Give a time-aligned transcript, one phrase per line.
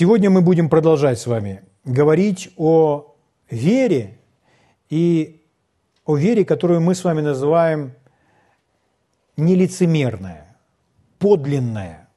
[0.00, 3.16] Сегодня мы будем продолжать с вами говорить о
[3.50, 4.20] вере
[4.90, 5.42] и
[6.04, 7.94] о вере, которую мы с вами называем
[9.36, 10.56] нелицемерная,
[11.18, 12.08] подлинная,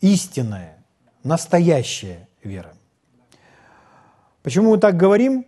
[0.00, 0.84] истинная,
[1.24, 2.74] настоящая вера.
[4.44, 5.46] Почему мы так говорим?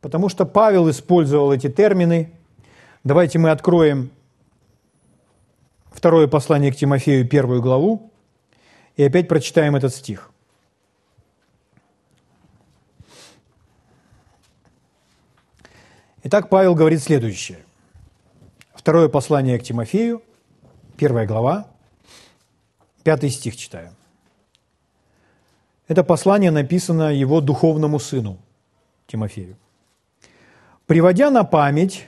[0.00, 2.32] Потому что Павел использовал эти термины.
[3.04, 4.10] Давайте мы откроем
[5.92, 8.10] второе послание к Тимофею, первую главу,
[8.96, 10.31] и опять прочитаем этот стих.
[16.24, 17.58] Итак, Павел говорит следующее.
[18.74, 20.22] Второе послание к Тимофею,
[20.96, 21.66] первая глава,
[23.02, 23.90] пятый стих читаю.
[25.88, 28.38] Это послание написано его духовному сыну
[29.08, 29.56] Тимофею.
[30.86, 32.06] «Приводя на память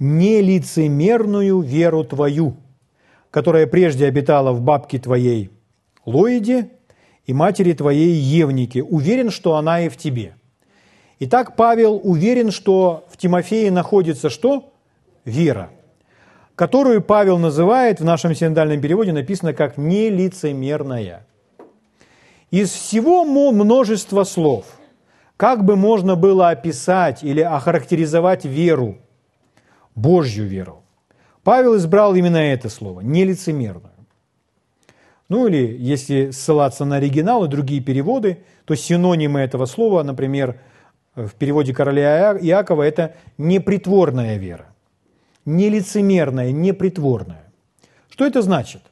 [0.00, 2.56] нелицемерную веру твою,
[3.30, 5.52] которая прежде обитала в бабке твоей
[6.04, 6.70] Лоиде
[7.24, 10.35] и матери твоей Евнике, уверен, что она и в тебе».
[11.18, 14.70] Итак, Павел уверен, что в Тимофее находится что?
[15.24, 15.70] Вера,
[16.54, 21.26] которую Павел называет, в нашем синодальном переводе написано как нелицемерная.
[22.50, 24.66] Из всего множества слов,
[25.36, 28.98] как бы можно было описать или охарактеризовать веру,
[29.94, 30.82] Божью веру,
[31.42, 33.94] Павел избрал именно это слово, нелицемерную.
[35.28, 40.60] Ну или, если ссылаться на оригинал и другие переводы, то синонимы этого слова, например,
[41.16, 44.66] в переводе короля Иакова это непритворная вера.
[45.46, 47.44] Нелицемерная, непритворная.
[48.10, 48.82] Что это значит?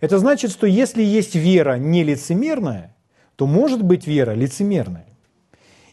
[0.00, 2.94] Это значит, что если есть вера нелицемерная,
[3.36, 5.06] то может быть вера лицемерная.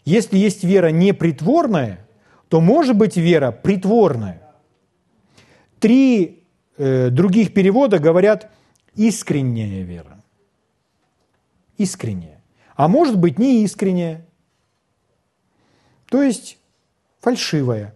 [0.03, 2.07] Если есть вера непритворная,
[2.47, 4.41] то может быть вера притворная.
[5.79, 6.43] Три
[6.77, 8.51] э, других перевода говорят
[8.93, 10.23] искренняя вера.
[11.77, 12.41] Искренняя.
[12.75, 14.25] А может быть не искренняя
[16.15, 16.57] то есть
[17.19, 17.93] фальшивая.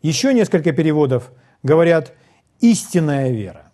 [0.00, 1.32] Еще несколько переводов
[1.64, 2.12] говорят
[2.60, 3.72] «истинная вера».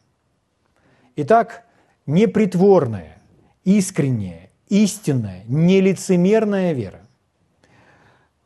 [1.17, 1.67] Итак,
[2.07, 3.21] непритворная,
[3.65, 7.03] искренняя, истинная, нелицемерная вера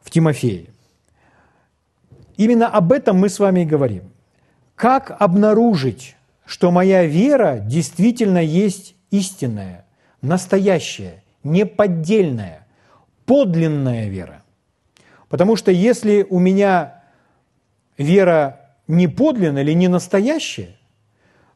[0.02, 0.70] в Тимофее.
[2.36, 4.10] Именно об этом мы с вами и говорим.
[4.74, 9.86] Как обнаружить, что моя вера действительно есть истинная,
[10.20, 12.66] настоящая, неподдельная,
[13.24, 14.43] подлинная вера?
[15.34, 17.02] Потому что если у меня
[17.98, 20.76] вера не подлинная или не настоящая,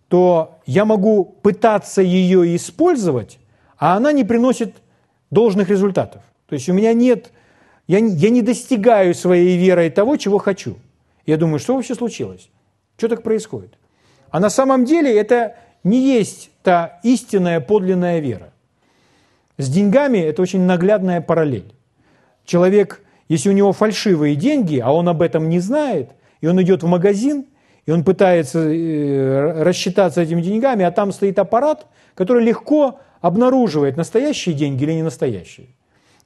[0.09, 3.39] то я могу пытаться ее использовать,
[3.77, 4.75] а она не приносит
[5.31, 6.23] должных результатов.
[6.49, 7.31] То есть у меня нет,
[7.87, 10.77] я, я не достигаю своей верой того, чего хочу.
[11.25, 12.51] Я думаю, что вообще случилось?
[12.97, 13.79] Что так происходит?
[14.31, 18.53] А на самом деле это не есть та истинная подлинная вера.
[19.57, 21.73] С деньгами это очень наглядная параллель.
[22.45, 26.83] Человек если у него фальшивые деньги, а он об этом не знает, и он идет
[26.83, 27.47] в магазин,
[27.87, 34.55] и он пытается э, рассчитаться этими деньгами, а там стоит аппарат, который легко обнаруживает, настоящие
[34.55, 35.69] деньги или не настоящие.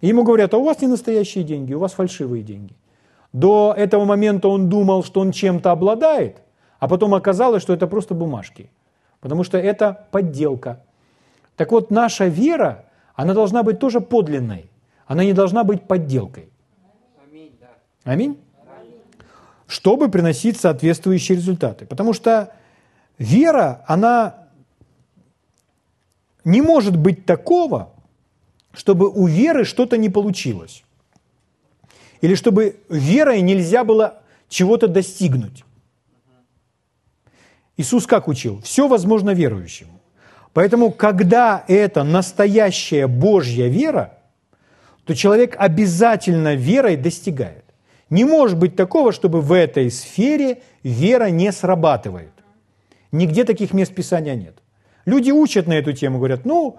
[0.00, 2.74] И ему говорят, а у вас не настоящие деньги, у вас фальшивые деньги.
[3.32, 6.38] До этого момента он думал, что он чем-то обладает,
[6.78, 8.70] а потом оказалось, что это просто бумажки,
[9.20, 10.84] потому что это подделка.
[11.56, 14.70] Так вот, наша вера, она должна быть тоже подлинной,
[15.06, 16.51] она не должна быть подделкой.
[18.04, 18.38] Аминь?
[19.66, 21.86] Чтобы приносить соответствующие результаты.
[21.86, 22.52] Потому что
[23.18, 24.48] вера, она
[26.44, 27.92] не может быть такого,
[28.72, 30.84] чтобы у веры что-то не получилось.
[32.20, 35.64] Или чтобы верой нельзя было чего-то достигнуть.
[37.76, 38.60] Иисус как учил?
[38.62, 40.00] Все возможно верующему.
[40.52, 44.19] Поэтому, когда это настоящая Божья вера,
[45.04, 47.62] то человек обязательно верой достигает.
[48.12, 52.33] Не может быть такого, чтобы в этой сфере вера не срабатывает.
[53.11, 54.59] Нигде таких мест Писания нет.
[55.06, 56.78] Люди учат на эту тему, говорят, ну,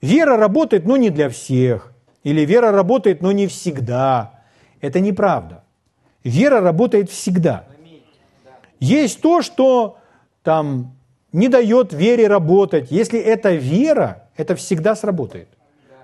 [0.00, 1.92] вера работает, но не для всех.
[2.22, 4.40] Или вера работает, но не всегда.
[4.80, 5.64] Это неправда.
[6.22, 7.64] Вера работает всегда.
[8.78, 9.98] Есть то, что
[10.44, 10.96] там
[11.32, 12.92] не дает вере работать.
[12.92, 15.48] Если это вера, это всегда сработает.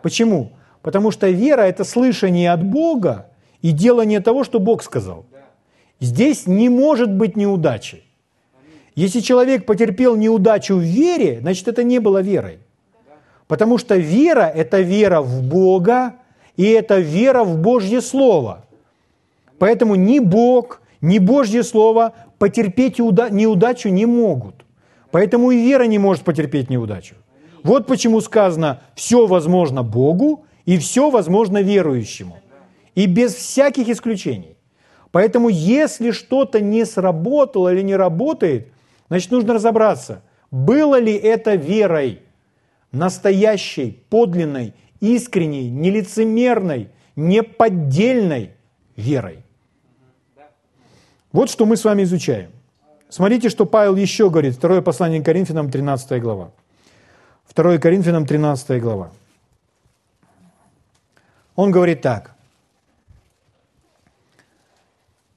[0.03, 0.51] Почему?
[0.83, 3.29] Потому что вера– это слышание от Бога,
[3.65, 5.25] и делание того, что Бог сказал.
[5.99, 8.03] Здесь не может быть неудачи.
[8.95, 12.59] Если человек потерпел неудачу в вере, значит, это не было верой.
[13.47, 16.17] Потому что вера– это вера в Бога,
[16.59, 18.67] и это вера в Божье Слово.
[19.59, 24.57] Поэтому ни Бог, ни Божье Слово потерпеть неудачу не могут.
[25.11, 27.15] Поэтому и вера не может потерпеть неудачу.
[27.63, 32.41] Вот почему сказано «все возможно Богу и все возможно верующему».
[32.95, 34.57] И без всяких исключений.
[35.11, 38.69] Поэтому если что-то не сработало или не работает,
[39.09, 42.21] значит нужно разобраться, было ли это верой,
[42.93, 48.51] настоящей, подлинной, искренней, нелицемерной, неподдельной
[48.97, 49.39] верой.
[51.33, 52.51] Вот что мы с вами изучаем.
[53.09, 54.55] Смотрите, что Павел еще говорит.
[54.55, 56.51] Второе послание к Коринфянам, 13 глава.
[57.55, 59.13] 2 Коринфянам, 13 глава.
[61.55, 62.34] Он говорит так.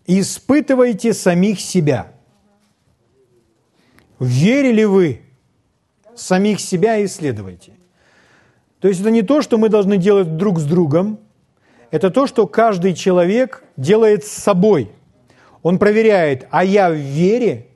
[0.08, 2.12] «Испытывайте самих себя.
[4.20, 5.22] Верили вы?
[6.16, 7.74] Самих себя исследуйте».
[8.80, 11.20] То есть это не то, что мы должны делать друг с другом,
[11.92, 14.92] это то, что каждый человек делает с собой.
[15.64, 17.68] Он проверяет, а я в вере?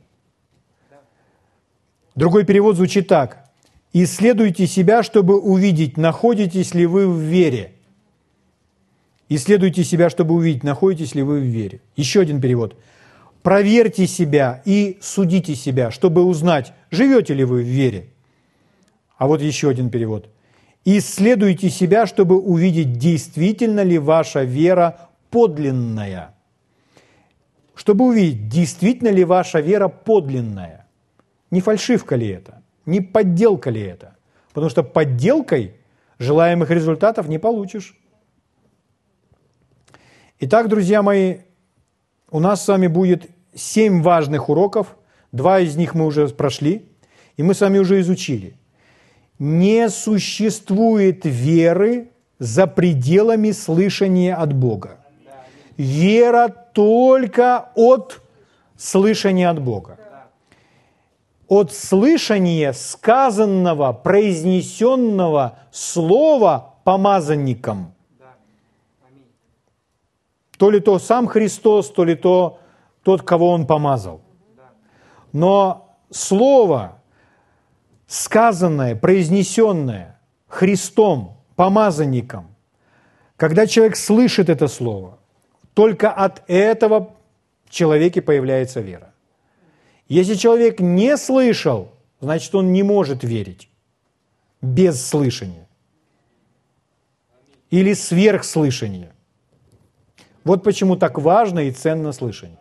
[2.15, 3.49] Другой перевод звучит так.
[3.93, 7.73] Исследуйте себя, чтобы увидеть, находитесь ли вы в вере.
[9.33, 11.81] Исследуйте себя, чтобы увидеть, находитесь ли вы в вере.
[11.95, 12.75] Еще один перевод.
[13.41, 18.09] Проверьте себя и судите себя, чтобы узнать, живете ли вы в вере.
[19.17, 20.29] А вот еще один перевод–
[20.83, 26.33] Исследуйте себя, чтобы увидеть, действительно ли ваша вера подлинная.
[27.75, 30.87] Чтобы увидеть, действительно ли ваша вера подлинная.
[31.51, 34.15] Не фальшивка ли это, не подделка ли это.
[34.53, 35.75] Потому что подделкой
[36.17, 37.95] желаемых результатов не получишь.
[40.43, 41.37] Итак, друзья мои,
[42.31, 44.97] у нас с вами будет семь важных уроков.
[45.31, 46.89] Два из них мы уже прошли,
[47.37, 48.57] и мы с вами уже изучили–
[49.41, 54.97] не существует веры за пределами слышания от Бога.
[55.77, 58.21] Вера только от
[58.77, 59.97] слышания от Бога.
[61.47, 67.95] От слышания сказанного, произнесенного слова помазанником.
[70.61, 72.59] То ли то сам Христос, то ли то
[73.01, 74.21] тот, кого Он помазал.
[75.31, 77.01] Но слово–
[78.05, 82.55] сказанное, произнесенное Христом, помазанником,
[83.37, 85.17] когда человек слышит это слово,
[85.73, 87.15] только от этого
[87.65, 89.15] в человеке появляется вера.
[90.09, 93.67] Если человек не слышал, значит, он не может верить
[94.61, 95.67] без слышания
[97.71, 99.15] или сверхслышания.
[100.43, 102.57] Вот почему так важно и ценно слышание.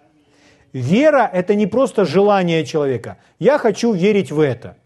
[0.72, 3.16] Вера– это не просто желание человека.
[3.38, 4.76] Я хочу верить в это.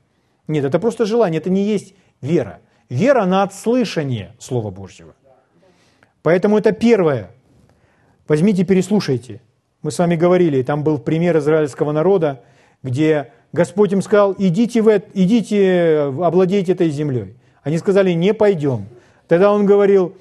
[0.49, 2.61] Нет, это просто желание, это не есть вера.
[2.88, 5.14] Вера на отслышание Слова Божьего.
[6.23, 7.31] Поэтому это первое.
[8.29, 9.43] Возьмите, переслушайте.
[9.82, 12.43] Мы с вами говорили, там был пример израильского народа,
[12.82, 17.37] где Господь им сказал, идите, в это, идите обладейте этой землей.
[17.62, 18.87] Они сказали, не пойдем.
[19.29, 20.17] Тогда он говорил,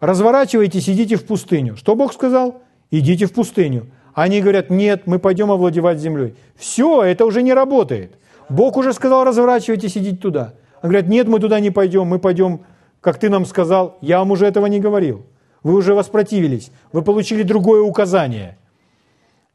[0.00, 1.76] разворачивайтесь, идите в пустыню.
[1.76, 2.62] Что Бог сказал?
[2.90, 3.86] Идите в пустыню.
[4.14, 6.34] Они говорят, нет, мы пойдем овладевать землей.
[6.56, 8.18] Все, это уже не работает.
[8.48, 10.54] Бог уже сказал, разворачивайтесь, идите туда.
[10.80, 12.60] Они говорят, нет, мы туда не пойдем, мы пойдем,
[13.00, 13.98] как ты нам сказал.
[14.00, 15.26] Я вам уже этого не говорил.
[15.62, 18.56] Вы уже воспротивились, вы получили другое указание.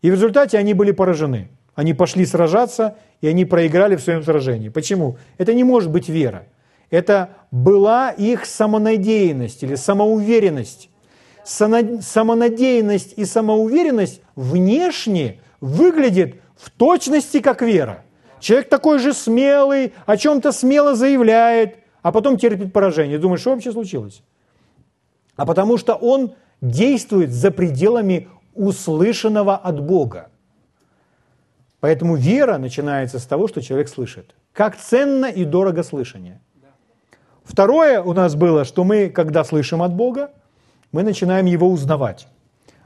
[0.02, 1.50] И в результате они были поражены.
[1.76, 4.70] Они пошли сражаться, и они проиграли в своем сражении.
[4.70, 5.18] Почему?
[5.38, 6.46] Это не может быть вера.
[6.90, 10.90] Это была их самонадеянность или самоуверенность.
[11.44, 18.04] Самонадеянность и самоуверенность внешне выглядит в точности как вера.
[18.40, 23.18] Человек такой же смелый, о чем-то смело заявляет, а потом терпит поражение.
[23.18, 24.22] Думаешь, что вообще случилось?
[25.36, 30.30] А потому что он действует за пределами услышанного от Бога.
[31.80, 34.36] Поэтому вера начинается с того, что человек слышит.
[34.54, 36.40] Как ценно и дорого слышание.
[37.44, 40.32] Второе у нас было, что мы, когда слышим от Бога,
[40.92, 42.28] мы начинаем его узнавать.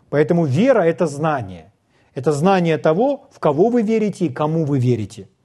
[0.09, 1.71] Поэтому вера– это знание.
[2.15, 5.27] Это знание того, в кого вы верите и кому вы верите–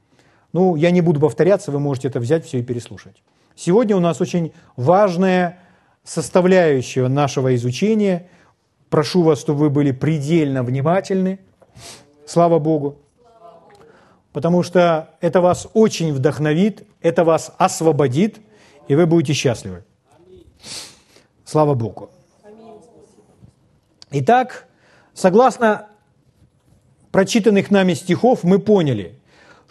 [0.52, 3.23] ну, я не буду повторяться, вы можете это взять все и переслушать.
[3.57, 5.59] Сегодня у нас очень важная
[6.04, 8.28] составляющая нашего изучения.
[8.90, 11.38] Прошу вас, чтобы вы были предельно внимательны.
[12.26, 12.99] Слава Богу.
[14.33, 18.38] Потому что это вас очень вдохновит, это вас освободит,
[18.89, 19.85] и вы будете счастливы.
[21.45, 22.11] Слава Богу.
[24.11, 24.69] Итак,
[25.15, 25.89] согласно
[27.11, 29.19] прочитанных нами стихов, мы поняли–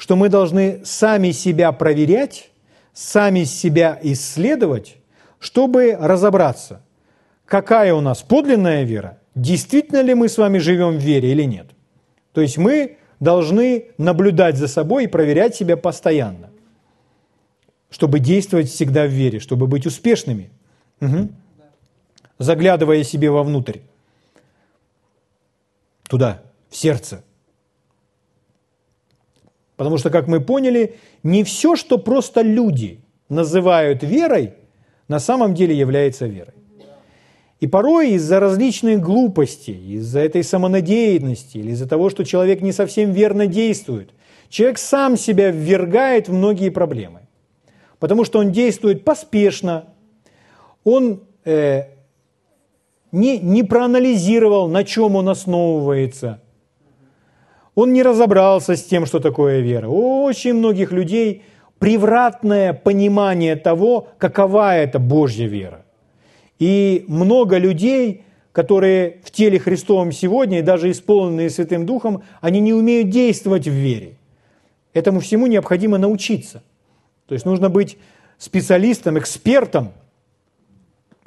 [0.02, 2.50] что мы должны сами себя проверять,
[2.92, 4.98] сами себя исследовать,
[5.38, 6.82] чтобы разобраться,
[7.46, 11.68] какая у нас подлинная вера, действительно ли мы с вами живем в вере или нет.
[12.34, 16.50] То есть мы должны наблюдать за собой и проверять себя постоянно.
[17.92, 20.50] Чтобы действовать всегда в вере, чтобы быть успешными,
[21.00, 21.30] угу.
[22.40, 23.80] заглядывая себе вовнутрь,
[26.10, 27.24] туда, в сердце.
[29.76, 34.54] Потому что, как мы поняли, не все, что просто люди называют верой,
[35.08, 36.54] на самом деле является верой.
[37.60, 43.12] И порой из-за различных глупостей, из-за этой самонадеянности или из-за того, что человек не совсем
[43.12, 44.12] верно действует,
[44.50, 47.21] человек сам себя ввергает в многие проблемы.
[48.02, 49.86] Потому что он действует поспешно,
[50.84, 51.84] он э,
[53.12, 56.42] не, не проанализировал, на чем он основывается,
[57.76, 59.88] он не разобрался с тем, что такое вера.
[59.88, 61.44] У очень многих людей
[61.78, 65.86] превратное понимание того, какова это Божья вера.
[66.58, 72.74] И много людей, которые в теле Христовом сегодня, и даже исполненные Святым Духом, они не
[72.74, 74.18] умеют действовать в вере.
[74.92, 76.64] Этому всему необходимо научиться.
[77.32, 77.98] То есть нужно быть
[78.38, 79.94] специалистом, экспертом,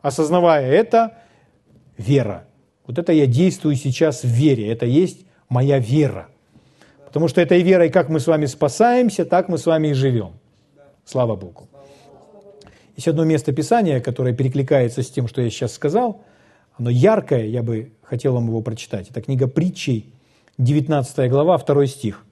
[0.03, 1.17] осознавая это,
[1.97, 2.45] вера.
[2.87, 6.29] Вот это я действую сейчас в вере, это есть моя вера.
[7.07, 10.33] Потому что этой верой, как мы с вами спасаемся, так мы с вами и живем.
[11.07, 11.69] Слава Богу.
[12.97, 16.21] Есть одно место Писания, которое перекликается с тем, что я сейчас сказал.
[16.77, 19.09] Оно яркое, я бы хотел вам его прочитать.
[19.09, 20.13] Это книга притчей,
[20.59, 22.27] 19 глава, 2 стих.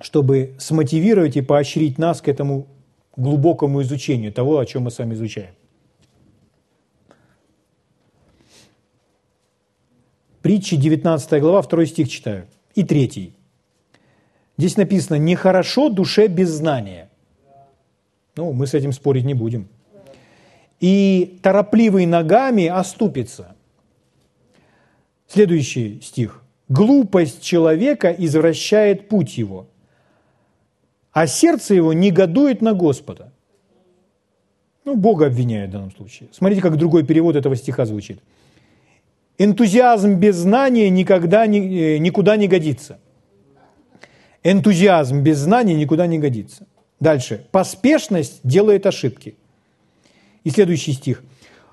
[0.00, 2.66] Чтобы смотивировать и поощрить нас к этому
[3.16, 5.54] глубокому изучению того, о чем мы с вами изучаем.
[10.40, 12.46] Притчи, 19 глава, 2 стих читаю.
[12.74, 13.34] И третий.
[14.56, 17.10] Здесь написано «нехорошо душе без знания».
[18.36, 19.68] Ну, мы с этим спорить не будем.
[20.78, 23.56] И торопливый ногами оступится.
[25.26, 26.42] Следующий стих.
[26.68, 29.66] Глупость человека извращает путь его,
[31.18, 33.32] а сердце его негодует на Господа.
[34.84, 36.28] Ну, Бога обвиняют в данном случае.
[36.32, 38.20] Смотрите, как другой перевод этого стиха звучит.
[39.38, 42.98] Энтузиазм без знания никогда, э, никуда не годится–
[44.44, 46.66] Энтузиазм без знаний никуда не годится.
[47.00, 47.46] Дальше.
[47.50, 49.36] Поспешность делает ошибки.
[50.44, 51.22] И следующий стих.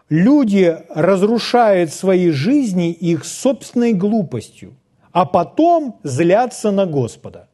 [0.10, 4.76] Люди разрушают свои жизни их собственной глупостью,
[5.12, 7.48] а потом злятся на Господа.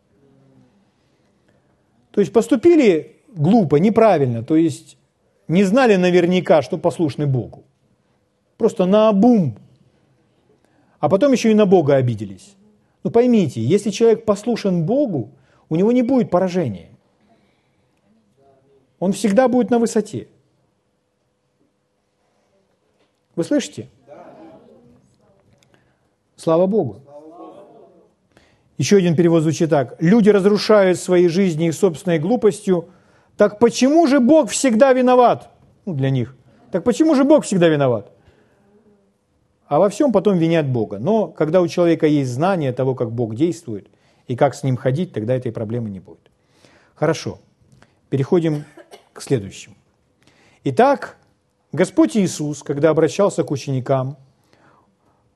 [2.12, 4.98] То есть поступили глупо, неправильно, то есть
[5.48, 7.63] не знали наверняка, что послушны Богу.
[8.58, 9.58] Просто на обум.
[11.00, 12.56] А потом еще и на Бога обиделись.
[13.03, 15.32] Но ну, поймите, если человек послушен Богу,
[15.70, 16.89] у него не будет поражения.
[19.00, 20.27] Он всегда будет на высоте.
[23.36, 23.89] Вы слышите?
[26.36, 27.01] Слава Богу.
[28.82, 29.96] Еще один перевод звучит так.
[30.00, 32.90] Люди разрушают свои жизни их собственной глупостью.
[33.38, 35.52] Так почему же Бог всегда виноват?
[35.86, 36.36] Ну, для них.
[36.72, 38.12] Так почему же Бог всегда виноват?
[39.68, 40.98] а во всем потом винят Бога.
[40.98, 43.88] Но когда у человека есть знание того, как Бог действует
[44.26, 46.32] и как с ним ходить, тогда этой проблемы не будет.
[46.96, 47.38] Хорошо,
[48.10, 48.66] переходим
[49.14, 49.76] к следующему.
[50.64, 51.18] Итак,
[51.72, 54.18] Господь Иисус, когда обращался к ученикам,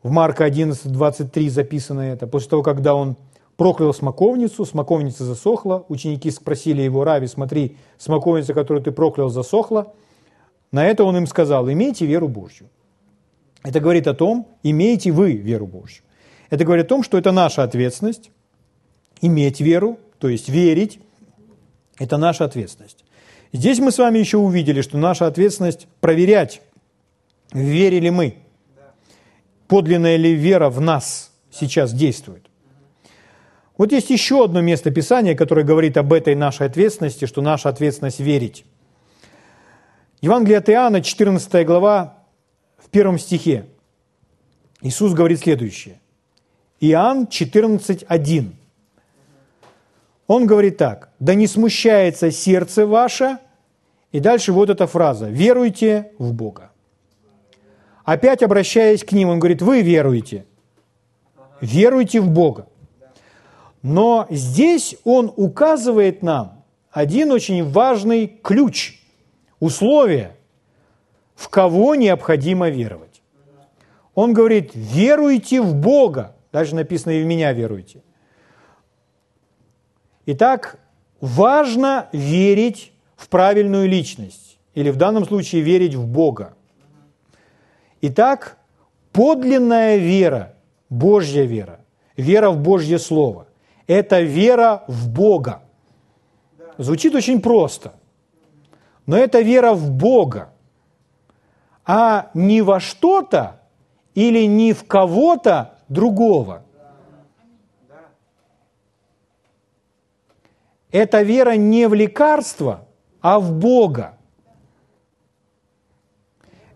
[0.01, 3.17] в Марка 11, 23 записано это, после того, когда он
[3.57, 9.93] проклял смоковницу, смоковница засохла, ученики спросили его, Рави, смотри, смоковница, которую ты проклял, засохла.
[10.71, 12.69] На это он им сказал, имейте веру Божью.
[13.63, 16.03] Это говорит о том, имеете вы веру Божью.
[16.49, 18.31] Это говорит о том, что это наша ответственность,
[19.21, 20.99] иметь веру, то есть верить,
[21.97, 23.05] это наша ответственность.
[23.53, 26.61] Здесь мы с вами еще увидели, что наша ответственность проверять,
[27.53, 28.35] верили мы,
[29.67, 32.49] подлинная ли вера в нас сейчас действует.
[33.77, 38.19] Вот есть еще одно место Писания, которое говорит об этой нашей ответственности, что наша ответственность
[38.19, 38.65] верить.
[40.21, 42.17] Евангелие от Иоанна, 14 глава,
[42.77, 43.65] в первом стихе
[44.81, 45.99] Иисус говорит следующее.
[46.79, 48.51] Иоанн 14.1.
[50.27, 51.09] Он говорит так.
[51.19, 53.39] «Да не смущается сердце ваше».
[54.11, 55.29] И дальше вот эта фраза.
[55.29, 56.71] «Веруйте в Бога».
[58.05, 60.45] Опять обращаясь к ним, он говорит, вы веруете.
[61.59, 62.67] Веруйте в Бога.
[63.87, 68.99] Но здесь он указывает нам один очень важный ключ,
[69.59, 70.35] условие,
[71.35, 73.21] в кого необходимо веровать.
[74.15, 76.35] Он говорит, веруйте в Бога.
[76.51, 78.01] Даже написано, и в меня веруйте.
[80.25, 80.79] Итак,
[81.21, 84.57] важно верить в правильную личность.
[84.73, 86.55] Или в данном случае верить в Бога.
[88.01, 88.57] Итак,
[89.11, 90.55] подлинная вера,
[90.89, 91.81] Божья вера,
[92.17, 93.44] вера в Божье Слово,
[93.87, 95.63] это вера в Бога.
[96.77, 97.93] Звучит очень просто.
[99.05, 100.49] Но это вера в Бога,
[101.85, 103.61] а не во что-то
[104.15, 106.63] или не в кого-то другого.
[110.91, 112.87] Это вера не в лекарство,
[113.21, 114.17] а в Бога.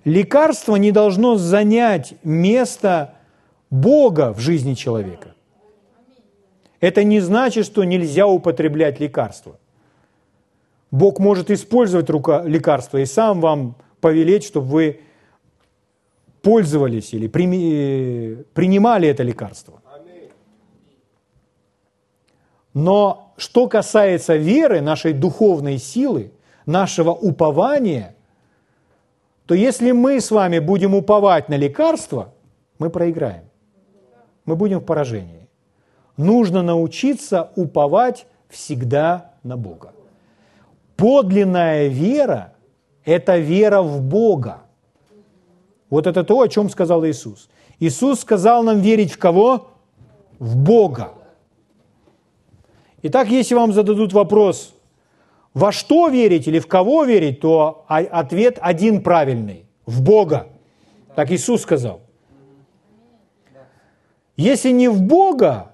[0.03, 3.15] Лекарство не должно занять место
[3.69, 5.35] Бога в жизни человека.
[6.79, 9.59] Это не значит, что нельзя употреблять лекарства.
[10.91, 14.99] Бог может использовать рука, лекарство и сам вам повелеть, чтобы вы
[16.41, 19.81] пользовались или принимали это лекарство.
[22.73, 26.31] Но что касается веры, нашей духовной силы,
[26.65, 28.15] нашего упования,
[29.45, 32.33] то если мы с вами будем уповать на лекарство,
[32.77, 33.43] мы проиграем.
[34.45, 35.38] Мы будем в поражении.
[36.19, 39.93] Нужно научиться уповать всегда на Бога.
[40.97, 42.55] Подлинная вера–
[43.05, 44.63] это вера в Бога.
[45.89, 47.47] Вот это то, о чем сказал Иисус.
[47.79, 49.69] Иисус сказал нам верить в кого?
[50.39, 51.13] В Бога.
[53.01, 54.75] Итак, если вам зададут вопрос,
[55.53, 60.47] во что верить или в кого верить, то ответ один правильный– в Бога.
[61.15, 62.01] Так Иисус сказал.
[64.35, 65.68] Если не в Бога,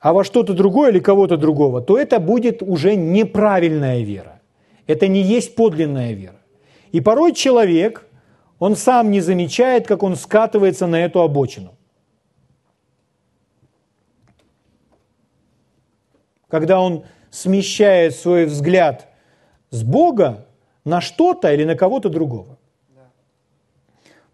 [0.00, 4.40] а во что-то другое или кого-то другого, то это будет уже неправильная вера.
[4.86, 6.40] Это не есть подлинная вера.
[6.92, 8.06] И порой человек,
[8.58, 11.74] он сам не замечает, как он скатывается на эту обочину.
[16.48, 19.08] Когда он смещает свой взгляд
[19.70, 20.46] с Бога
[20.84, 22.58] на что-то или на кого-то другого.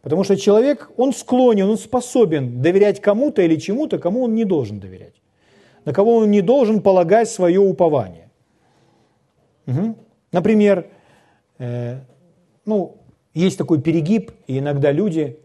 [0.02, 4.78] Потому что человек, он склонен, он способен доверять кому-то или чему-то, кому он не должен
[4.78, 5.14] доверять.
[5.84, 8.30] На кого он не должен полагать свое упование.
[9.66, 9.96] Угу.
[10.32, 10.86] Например,
[11.58, 12.00] э,
[12.64, 12.96] ну,
[13.34, 15.38] есть такой перегиб, и иногда люди,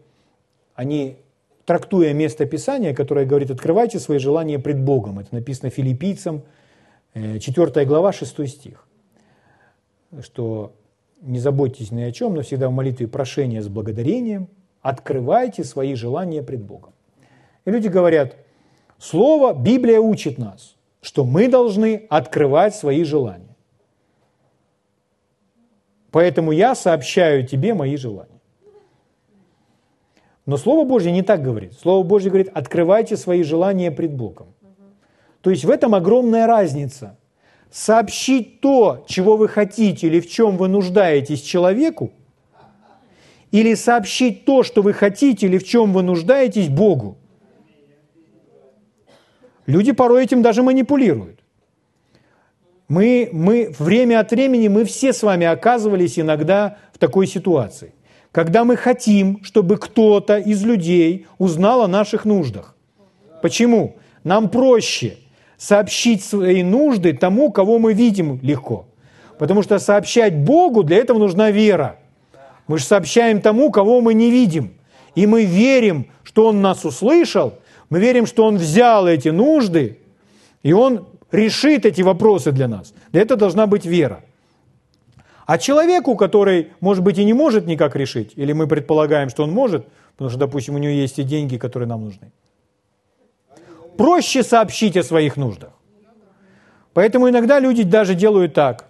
[0.74, 1.16] они,
[1.64, 6.42] трактуя место Писания, которое говорит, открывайте свои желания пред Богом, это написано филиппийцам,
[7.14, 8.86] 4 э, глава, 6 стих,
[10.22, 10.72] что
[11.20, 14.48] не заботьтесь ни о чем, но всегда в молитве прошения с благодарением
[14.80, 16.92] открывайте свои желания пред Богом.
[17.64, 18.36] И люди говорят,
[19.00, 23.56] слово, Библия учит нас, что мы должны открывать свои желания.
[26.10, 28.40] Поэтому я сообщаю тебе мои желания.
[30.46, 31.74] Но Слово Божье не так говорит.
[31.74, 34.48] Слово Божье говорит, открывайте свои желания пред Богом.
[35.42, 37.16] То есть в этом огромная разница.
[37.70, 42.10] Сообщить то, чего вы хотите или в чем вы нуждаетесь человеку,
[43.52, 47.16] или сообщить то, что вы хотите или в чем вы нуждаетесь Богу.
[49.70, 51.38] Люди порой этим даже манипулируют.
[52.88, 57.94] Мы, мы время от времени, мы все с вами оказывались иногда в такой ситуации,
[58.32, 62.74] когда мы хотим, чтобы кто-то из людей узнал о наших нуждах.
[63.42, 63.96] Почему?
[64.24, 65.18] Нам проще
[65.56, 68.86] сообщить свои нужды тому, кого мы видим легко.
[69.38, 71.96] Потому что сообщать Богу, для этого нужна вера.
[72.66, 74.72] Мы же сообщаем тому, кого мы не видим.
[75.14, 77.59] И мы верим, что Он нас услышал,
[77.90, 79.98] мы верим, что Он взял эти нужды,
[80.62, 82.94] и Он решит эти вопросы для нас.
[83.12, 84.22] Этого должна быть вера.
[85.46, 89.50] А человеку, который, может быть, и не может никак решить, или мы предполагаем, что он
[89.50, 92.30] может, потому что, допустим, у него есть и деньги, которые нам нужны,
[93.96, 95.70] проще сообщить о своих нуждах.
[96.94, 98.86] Поэтому иногда люди даже делают так.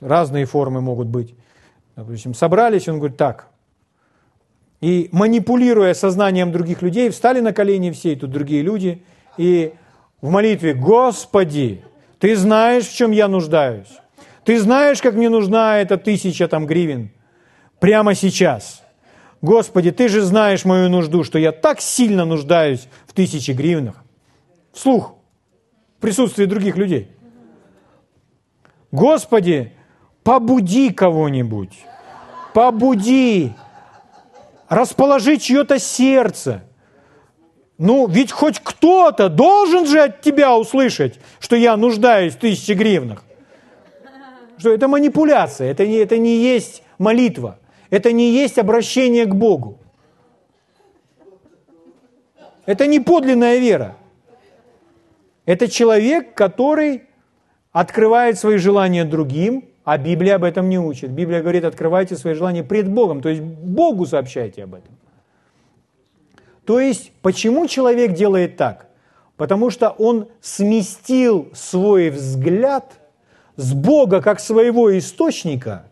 [0.00, 1.34] Разные формы могут быть.
[1.96, 3.48] Допустим, собрались, он говорит, так.
[4.80, 9.02] И манипулируя сознанием других людей, встали на колени все, и тут другие люди,
[9.36, 9.72] и
[10.20, 11.82] в молитве, Господи,
[12.18, 13.98] Ты знаешь, в чем я нуждаюсь.
[14.44, 17.10] Ты знаешь, как мне нужна эта тысяча там гривен
[17.80, 18.82] прямо сейчас.
[19.42, 24.02] Господи, Ты же знаешь мою нужду, что я так сильно нуждаюсь в тысяче гривнах.
[24.72, 25.14] Вслух,
[25.98, 27.08] в присутствии других людей.
[28.92, 29.72] Господи,
[30.22, 31.72] побуди кого-нибудь,
[32.54, 33.52] побуди,
[34.68, 36.62] расположи чье-то сердце–
[37.78, 43.22] ну, ведь хоть кто-то должен же от тебя услышать, что я нуждаюсь в тысяче гривнах.
[44.56, 47.58] Что это манипуляция, это не, это не есть молитва,
[47.90, 49.78] это не есть обращение к Богу.
[52.64, 53.96] Это не подлинная вера.
[55.44, 57.02] Это человек, который
[57.72, 61.12] открывает свои желания другим, а Библия об этом не учит.
[61.12, 64.92] Библия говорит, открывайте свои желания пред Богом, то есть Богу сообщайте об этом.
[66.64, 68.88] То есть, почему человек делает так?
[69.36, 72.94] Потому что он сместил свой взгляд
[73.54, 75.86] с Бога как своего источника,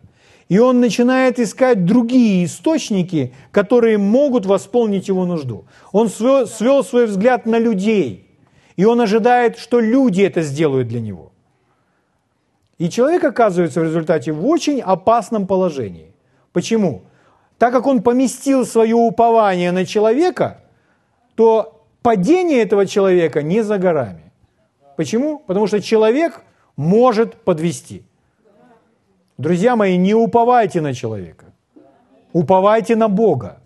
[0.49, 5.67] и он начинает искать другие источники, которые могут восполнить его нужду.
[5.93, 8.27] Он свел, свел свой взгляд на людей,
[8.75, 11.31] и он ожидает, что люди это сделают для него.
[12.77, 16.13] И человек оказывается в результате в очень опасном положении.
[16.51, 17.03] Почему?
[17.57, 20.61] Так как он поместил свое упование на человека,
[21.35, 24.31] то падение этого человека не за горами.
[24.97, 25.39] Почему?
[25.39, 26.43] Потому что человек
[26.75, 28.03] может подвести.
[29.37, 31.45] Друзья мои, не уповайте на человека.
[32.33, 33.59] Уповайте на Бога.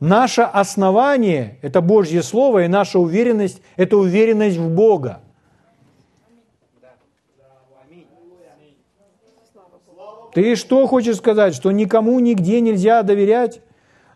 [0.00, 5.20] Наше основание– это Божье Слово, и наша уверенность– это уверенность в Бога.
[10.32, 13.60] Ты что хочешь сказать, что никому нигде нельзя доверять?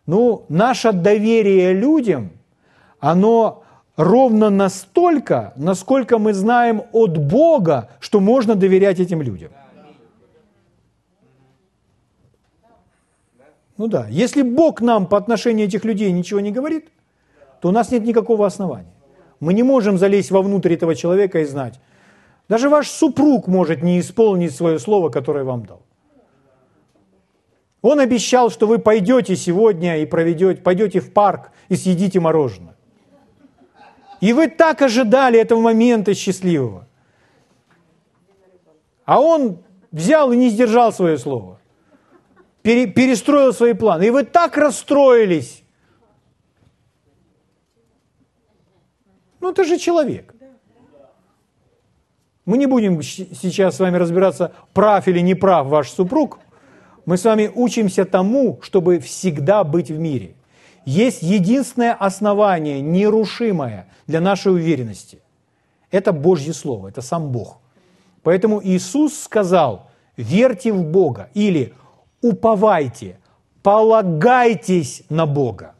[0.06, 2.30] Ну, наше доверие людям,
[3.00, 3.64] оно
[3.96, 9.52] ровно настолько, насколько мы знаем от Бога, что можно доверять этим людям.
[13.76, 16.88] Ну да, если Бог нам по отношению этих людей ничего не говорит,
[17.60, 18.92] то у нас нет никакого основания.
[19.38, 21.78] Мы не можем залезть вовнутрь этого человека и знать.
[22.48, 25.82] Даже ваш супруг может не исполнить свое слово, которое вам дал.
[27.82, 32.76] Он обещал, что вы пойдете сегодня и проведете, пойдете в парк и съедите мороженое.
[34.20, 36.86] И вы так ожидали этого момента счастливого.
[39.04, 39.58] А он
[39.92, 41.60] взял и не сдержал свое слово.
[42.62, 44.06] Пере, перестроил свои планы.
[44.06, 45.62] И вы так расстроились.
[49.40, 50.34] Ну, ты же человек.
[52.44, 56.40] Мы не будем сейчас с вами разбираться, прав или не прав ваш супруг.
[57.06, 60.34] Мы с вами учимся тому, чтобы всегда быть в мире.
[60.84, 65.20] Есть единственное основание, нерушимое для нашей уверенности.
[65.92, 67.58] Это Божье Слово, это сам Бог.
[68.24, 71.74] Поэтому Иисус сказал, верьте в Бога или
[72.22, 73.18] уповайте,
[73.62, 75.74] полагайтесь на Бога.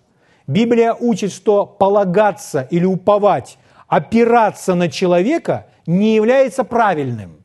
[0.46, 3.58] Библия учит, что полагаться или уповать,
[3.88, 7.42] опираться на человека не является правильным.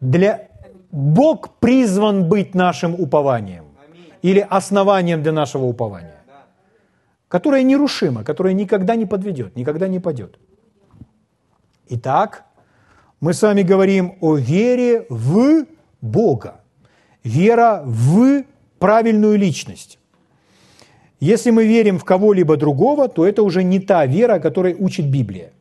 [0.00, 0.48] Для...
[0.92, 3.64] Бог призван быть нашим упованием
[4.22, 6.20] или основанием для нашего упования,
[7.28, 10.38] которое нерушимо, которое никогда не подведет, никогда не падет.
[11.88, 12.44] Итак,
[13.20, 15.66] мы с вами говорим о вере в
[16.00, 16.60] Бога,
[17.22, 18.42] вера в
[18.78, 19.98] правильную личность.
[21.20, 25.52] Если мы верим в кого-либо другого, то это уже не та вера, которой учит Библия.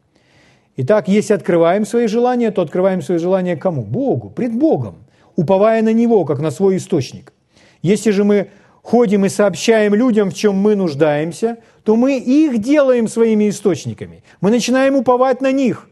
[0.81, 3.83] Итак, если открываем свои желания, то открываем свои желания кому?
[3.83, 4.95] Богу, пред Богом,
[5.35, 7.33] уповая на Него, как на свой источник.
[7.81, 8.49] Если же мы
[8.81, 14.23] ходим и сообщаем людям, в чем мы нуждаемся, то мы их делаем своими источниками.
[14.39, 15.89] Мы начинаем уповать на них.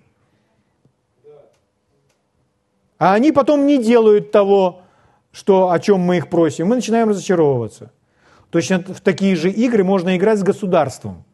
[2.98, 4.84] А они потом не делают того,
[5.34, 6.68] что, о чем мы их просим.
[6.68, 7.92] Мы начинаем разочаровываться.
[8.52, 11.26] Точно в такие же игры можно играть с государством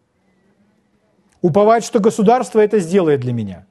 [1.44, 3.68] уповать, что государство это сделает для меня.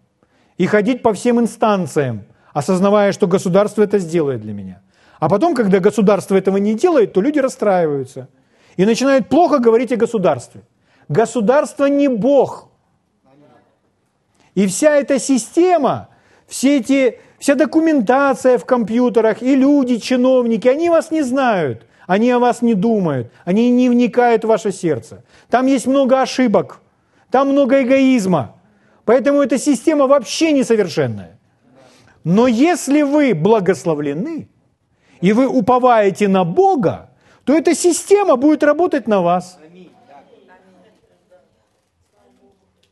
[0.59, 4.83] И ходить по всем инстанциям, осознавая, что государство это сделает для меня.
[5.19, 8.29] А потом, когда государство этого не делает, то люди расстраиваются
[8.77, 10.63] и начинают плохо говорить о государстве.
[11.09, 12.69] Государство не Бог.
[14.55, 16.09] И вся эта система,
[16.47, 22.39] все эти, вся документация в компьютерах и люди, чиновники, они вас не знают, они о
[22.39, 25.25] вас не думают, они не вникают в ваше сердце.
[25.49, 26.81] Там есть много ошибок–
[27.33, 28.55] там много эгоизма.
[29.05, 31.38] Поэтому эта система вообще несовершенная.
[32.25, 34.49] Но если вы благословлены,
[35.21, 37.11] и вы уповаете на Бога,
[37.45, 39.59] то эта система будет работать на вас.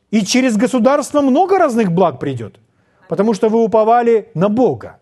[0.09, 2.59] И через государство много разных благ придет,
[3.07, 4.99] потому что вы уповали на Бога.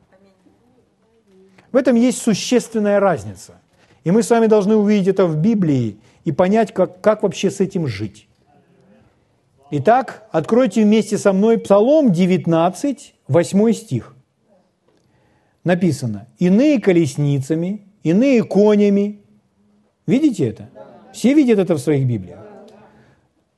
[1.72, 3.60] В этом есть существенная разница.
[4.04, 7.60] И мы с вами должны увидеть это в Библии и понять, как, как вообще с
[7.60, 8.29] этим жить.
[9.72, 14.16] Итак, откройте вместе со мной Псалом 19, 8 стих.
[15.64, 19.22] Написано, иные колесницами, иные конями.
[20.08, 20.70] Видите это?
[21.14, 22.40] Все видят это в своих Библиях.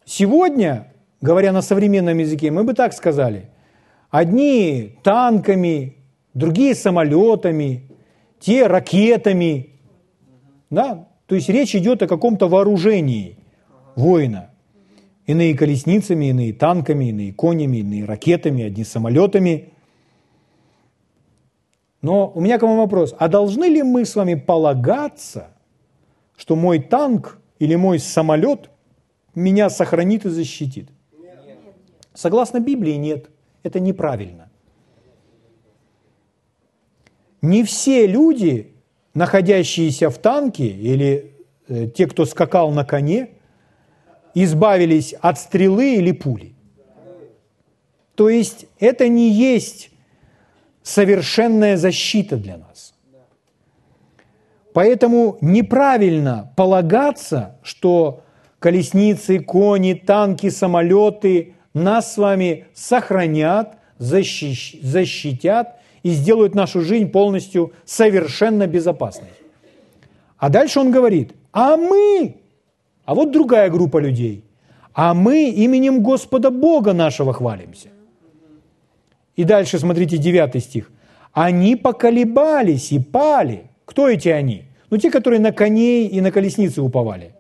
[0.04, 3.50] Сегодня, говоря на современном языке, мы бы так сказали,
[4.10, 5.96] одни танками,
[6.34, 7.90] другие самолетами,
[8.42, 9.80] те ракетами.
[10.70, 11.08] Да?
[11.26, 13.38] То есть речь идет о каком-то вооружении
[13.96, 14.51] воина.
[15.32, 19.70] Иные колесницами, иные танками, иные конями, иные ракетами, одни самолетами.
[22.02, 23.16] Но у меня к вам вопрос.
[23.18, 25.56] А должны ли мы с вами полагаться,
[26.36, 28.72] что мой танк или мой самолет
[29.34, 30.90] меня сохранит и защитит?
[32.14, 33.30] Согласно Библии, нет.
[33.64, 34.50] Это неправильно.
[37.42, 38.74] Не все люди,
[39.14, 41.34] находящиеся в танке или
[41.70, 43.30] э, те, кто скакал на коне,
[44.34, 46.54] избавились от стрелы или пули.
[48.16, 49.90] То есть это не есть
[50.84, 52.94] совершенная защита для нас.
[54.74, 58.24] Поэтому неправильно полагаться, что
[58.60, 68.68] колесницы, кони, танки, самолеты нас с вами сохранят, защитят и сделают нашу жизнь полностью совершенно
[68.68, 69.30] безопасной.
[70.38, 72.38] А дальше он говорит, а мы,
[73.06, 74.44] а вот другая группа людей,
[74.94, 77.90] а мы именем Господа Бога нашего хвалимся.
[79.36, 80.92] И дальше смотрите 9 стих.
[81.34, 83.64] Они поколебались и пали.
[83.86, 84.66] Кто эти они?
[84.90, 87.32] Ну, те, которые на коней и на колесницы уповали.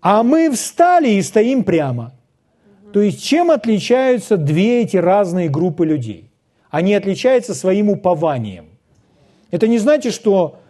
[0.00, 2.12] А мы встали и стоим прямо.
[2.92, 6.30] То есть чем отличаются две эти разные группы людей?
[6.70, 8.66] Они отличаются своим упованием.
[9.50, 10.60] Это не значит, что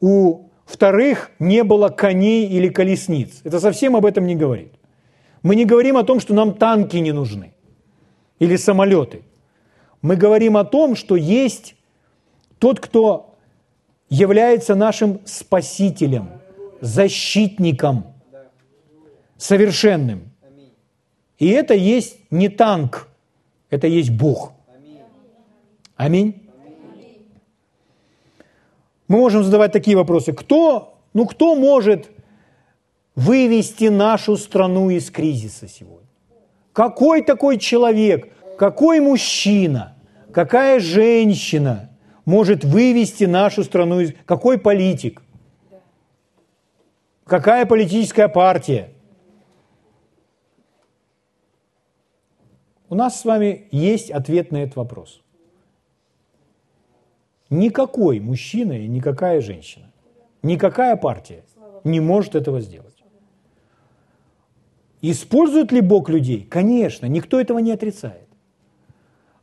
[0.00, 3.40] у вторых не было коней или колесниц.
[3.44, 4.72] Это совсем об этом не говорит.
[5.42, 7.52] Мы не говорим о том, что нам танки не нужны
[8.38, 9.22] или самолеты.
[10.02, 11.76] Мы говорим о том, что есть
[12.58, 13.36] тот, кто
[14.08, 16.28] является нашим спасителем,
[16.80, 18.06] защитником,
[19.36, 20.30] совершенным.
[21.38, 23.08] И это есть не танк,
[23.70, 24.52] это есть Бог.
[25.96, 26.41] Аминь.
[29.12, 30.32] Мы можем задавать такие вопросы.
[30.32, 32.08] Кто, ну кто может
[33.14, 36.08] вывести нашу страну из кризиса сегодня?
[36.72, 39.98] Какой такой человек, какой мужчина,
[40.32, 41.90] какая женщина
[42.24, 44.14] может вывести нашу страну из...
[44.24, 45.20] Какой политик?
[47.26, 48.94] Какая политическая партия?
[52.88, 55.20] У нас с вами есть ответ на этот вопрос.
[57.52, 59.92] Никакой мужчина и никакая женщина,
[60.42, 61.44] никакая партия
[61.84, 63.04] не может этого сделать.
[65.02, 66.46] Использует ли Бог людей?
[66.48, 68.26] Конечно, никто этого не отрицает.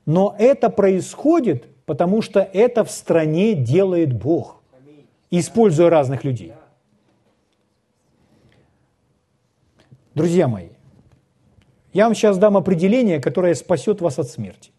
[0.08, 4.64] Но это происходит, потому что это в стране делает Бог,
[5.30, 6.54] используя разных людей.
[10.16, 10.70] Друзья мои,
[11.94, 14.72] я вам сейчас дам определение, которое спасет вас от смерти.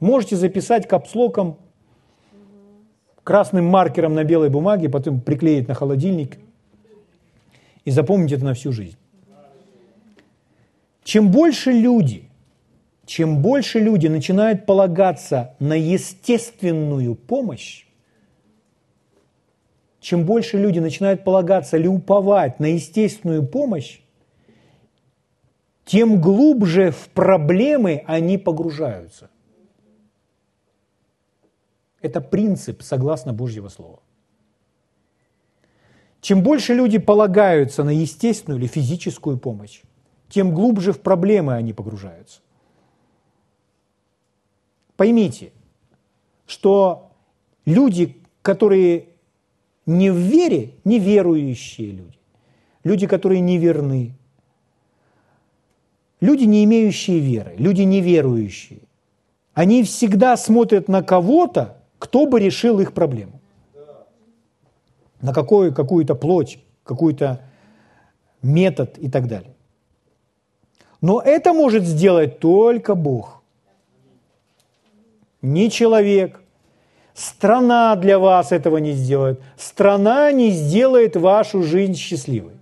[0.00, 1.58] Можете записать капслоком,
[3.24, 6.38] красным маркером на белой бумаге, потом приклеить на холодильник
[7.84, 8.96] и запомнить это на всю жизнь.
[11.02, 12.28] Чем больше люди,
[13.06, 17.86] чем больше люди начинают полагаться на естественную помощь,
[20.00, 24.00] чем больше люди начинают полагаться или уповать на естественную помощь,
[25.84, 29.30] тем глубже в проблемы они погружаются.
[32.00, 34.00] Это принцип согласно Божьего Слова.
[36.20, 39.82] Чем больше люди полагаются на естественную или физическую помощь,
[40.28, 42.40] тем глубже в проблемы они погружаются.
[44.96, 45.52] Поймите,
[46.46, 47.12] что
[47.64, 49.08] люди, которые
[49.84, 52.18] не в вере, неверующие люди,
[52.82, 54.16] люди, которые неверны,
[56.20, 58.80] Люди, не имеющие веры, люди неверующие,
[59.52, 63.40] они всегда смотрят на кого-то, кто бы решил их проблему.
[65.20, 67.40] На какую, какую-то плоть, какой-то
[68.42, 69.54] метод и так далее.
[71.00, 73.42] Но это может сделать только Бог.
[75.42, 76.40] Не человек.
[77.14, 79.40] Страна для вас этого не сделает.
[79.56, 82.52] Страна не сделает вашу жизнь счастливой.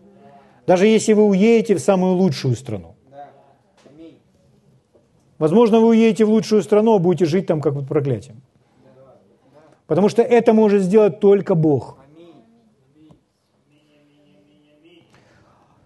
[0.67, 2.95] Даже если вы уедете в самую лучшую страну.
[5.39, 8.41] Возможно, вы уедете в лучшую страну, а будете жить там как под проклятием.
[9.87, 11.99] Потому что это может сделать только Бог.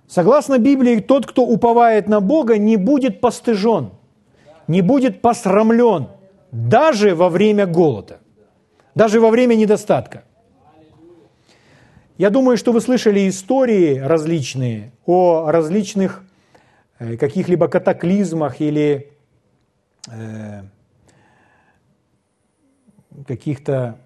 [0.06, 3.90] Согласно Библии, тот, кто уповает на Бога, не будет постыжен,
[4.66, 6.08] не будет посрамлен,
[6.50, 8.18] даже во время голода,
[8.94, 10.24] даже во время недостатка.
[12.16, 16.24] Я думаю, что вы слышали истории различные о различных
[16.98, 19.12] э, каких-либо катаклизмах или
[20.11, 20.62] Э,
[23.26, 23.98] каких-то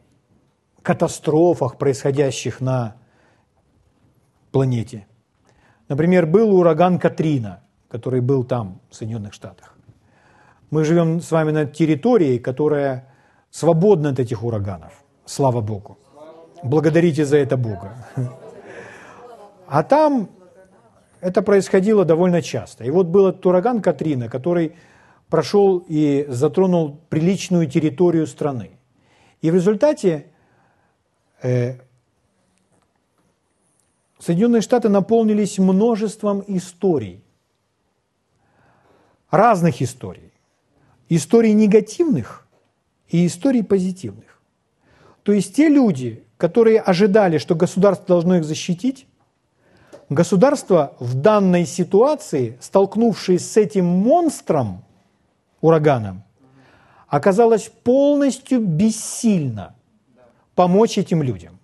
[0.83, 2.97] катастрофах, происходящих на
[4.51, 5.07] планете.
[5.89, 9.77] Например, был ураган Катрина, который был там, в Соединенных Штатах.
[10.71, 13.13] Мы живем с вами на территории, которая
[13.51, 15.05] свободна от этих ураганов.
[15.27, 15.99] Слава Богу.
[16.63, 17.93] Благодарите за это Бога.
[19.67, 20.31] А там
[21.21, 22.85] это происходило довольно часто.
[22.85, 24.77] И вот был этот ураган Катрина, который
[25.29, 28.71] прошел и затронул приличную территорию страны.
[29.43, 30.27] И в результате
[31.43, 31.75] э,
[34.19, 37.25] Соединенные Штаты наполнились множеством историй,
[39.31, 40.33] разных историй.
[41.09, 42.47] Историй негативных
[43.09, 44.41] и историй позитивных.
[45.25, 49.07] То есть те люди, которые ожидали, что государство должно их защитить,
[50.09, 54.85] государство в данной ситуации, столкнувшись с этим монстром,
[55.61, 56.23] ураганом,
[57.13, 59.75] оказалось полностью бессильно
[60.55, 61.59] помочь этим людям.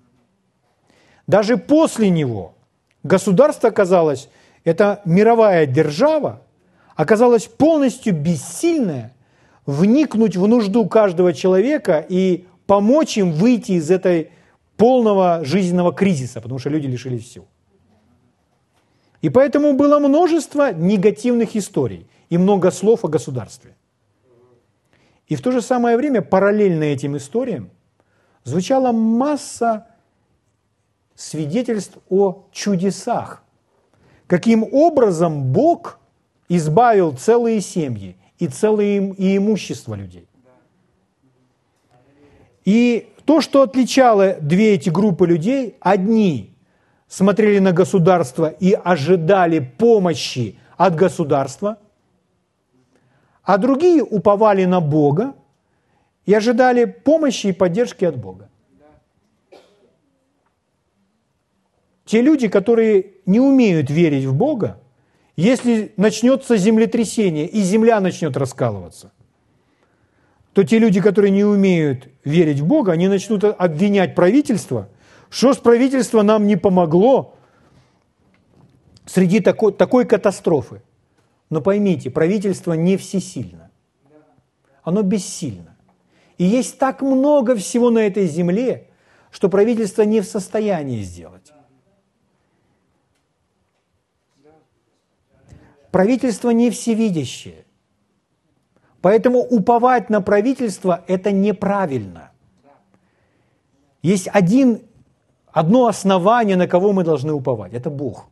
[1.27, 2.55] Даже после него
[3.03, 4.29] государство оказалось,
[4.65, 6.43] это мировая держава,
[6.97, 9.15] оказалось полностью бессильное
[9.65, 14.31] вникнуть в нужду каждого человека и помочь им выйти из этой
[14.77, 17.47] полного жизненного кризиса, потому что люди лишились всего.
[19.23, 23.78] И поэтому было множество негативных историй и много слов о государстве.
[25.29, 27.71] И в то же самое время, параллельно этим историям,
[28.45, 29.87] звучала масса
[31.14, 33.43] свидетельств о чудесах.
[34.27, 35.99] Каким образом Бог
[36.49, 40.27] избавил целые семьи и целые и имущество людей.
[42.64, 46.55] И то, что отличало две эти группы людей, одни
[47.09, 51.79] смотрели на государство и ожидали помощи от государства,
[53.49, 55.35] а другие уповали на Бога
[56.27, 58.51] и ожидали помощи и поддержки от Бога.
[62.05, 64.79] Те люди, которые не умеют верить в Бога,
[65.35, 69.13] если начнется землетрясение и земля начнет раскалываться,
[70.53, 74.91] то те люди, которые не умеют верить в Бога, они начнут обвинять правительство,
[75.31, 77.35] что ж правительство нам не помогло
[79.07, 80.83] среди такой, такой катастрофы.
[81.51, 83.71] Но поймите, правительство не всесильно.
[84.83, 85.77] Оно бессильно.
[86.37, 88.89] И есть так много всего на этой земле,
[89.31, 91.53] что правительство не в состоянии сделать.
[95.91, 97.65] Правительство не всевидящее.
[99.01, 102.31] Поэтому уповать на правительство– это неправильно.
[104.03, 104.83] Есть один,
[105.51, 108.29] одно основание, на кого мы должны уповать– это Бог.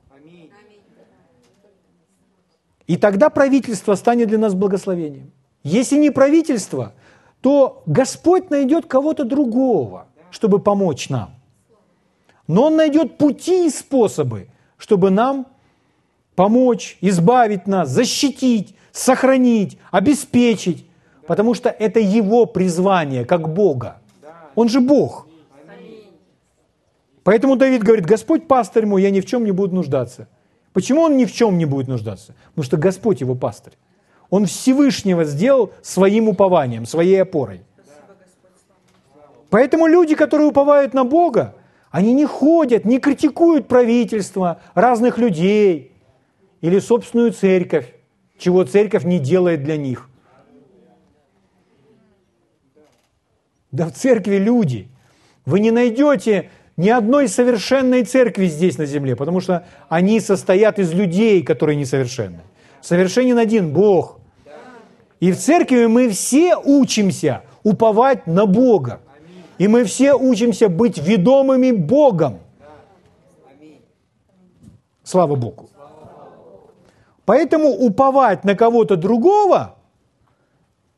[2.86, 5.32] И тогда правительство станет для нас благословением.
[5.62, 6.92] Если не правительство,
[7.40, 11.30] то Господь найдет кого-то другого, чтобы помочь нам.
[12.46, 15.46] Но Он найдет пути и способы, чтобы нам
[16.36, 20.86] помочь, избавить нас, защитить, сохранить, обеспечить,
[21.26, 24.00] потому что это Его призвание, как Бога.
[24.54, 25.26] Он же Бог.
[27.24, 30.28] Поэтому Давид говорит, Господь пастырь мой, я ни в чем не буду нуждаться.
[30.76, 32.34] Почему он ни в чем не будет нуждаться?
[32.50, 33.72] Потому что Господь его пастырь.
[34.28, 37.62] Он Всевышнего сделал своим упованием, своей опорой.
[39.48, 41.54] Поэтому люди, которые уповают на Бога,
[41.90, 45.92] они не ходят, не критикуют правительство, разных людей
[46.60, 47.94] или собственную церковь
[48.36, 50.10] чего церковь не делает для них.
[53.72, 54.88] Да в церкви люди.
[55.46, 60.92] Вы не найдете ни одной совершенной церкви здесь на земле, потому что они состоят из
[60.92, 62.40] людей, которые несовершенны.
[62.82, 64.18] Совершенен один Бог.
[65.20, 69.00] И в церкви мы все учимся уповать на Бога.
[69.58, 72.40] И мы все учимся быть ведомыми Богом.
[75.02, 75.70] Слава Богу.
[77.24, 79.76] Поэтому уповать на кого-то другого,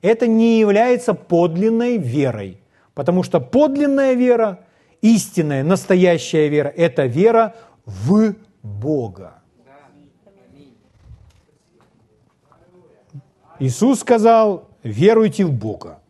[0.02, 2.60] это не является подлинной верой.
[2.94, 4.58] Потому что подлинная вера,
[5.02, 9.42] истинная, настоящая вера– это вера в Бога.
[13.58, 16.00] Иисус сказал, веруйте в Бога.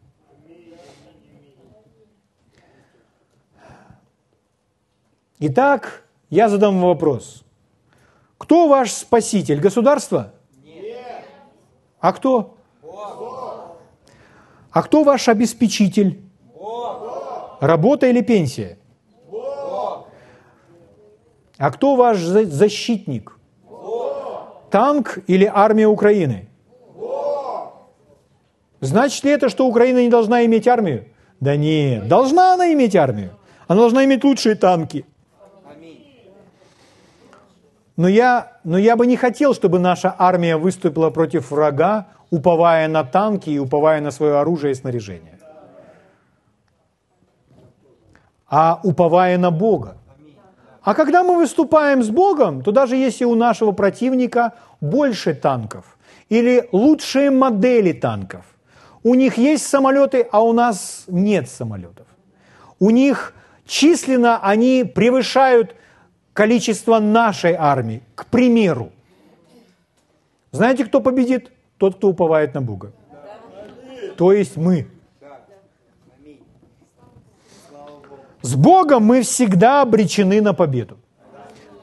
[5.40, 7.44] Итак, я задам вопрос.
[8.38, 9.60] Кто ваш спаситель?
[9.60, 10.34] Государство?
[10.64, 11.24] Нет.
[12.00, 12.56] А кто?
[12.82, 13.76] Бог.
[14.70, 16.20] А кто ваш обеспечитель?
[16.54, 17.07] Бог.
[17.60, 18.78] Работа или пенсия?
[21.58, 23.36] А кто ваш защитник?
[24.70, 26.48] Танк или армия Украины?
[28.80, 31.06] Значит ли это, что Украина не должна иметь армию?
[31.40, 33.30] Да нет, должна она иметь армию.
[33.66, 35.04] Она должна иметь лучшие танки–
[37.98, 43.02] но я, но я бы не хотел, чтобы наша армия выступила против врага, уповая на
[43.02, 45.37] танки и уповая на свое оружие и снаряжение.
[48.48, 49.96] А уповая на Бога.
[50.82, 55.98] А когда мы выступаем с Богом, то даже если у нашего противника больше танков
[56.30, 58.44] или лучшие модели танков,
[59.02, 62.06] у них есть самолеты, а у нас нет самолетов.
[62.78, 63.34] У них
[63.66, 65.74] численно они превышают
[66.32, 68.90] количество нашей армии, к примеру.
[70.52, 71.52] Знаете, кто победит?
[71.76, 72.92] Тот, кто уповает на Бога.
[74.16, 74.86] То есть мы.
[78.48, 80.96] С Богом мы всегда обречены на победу.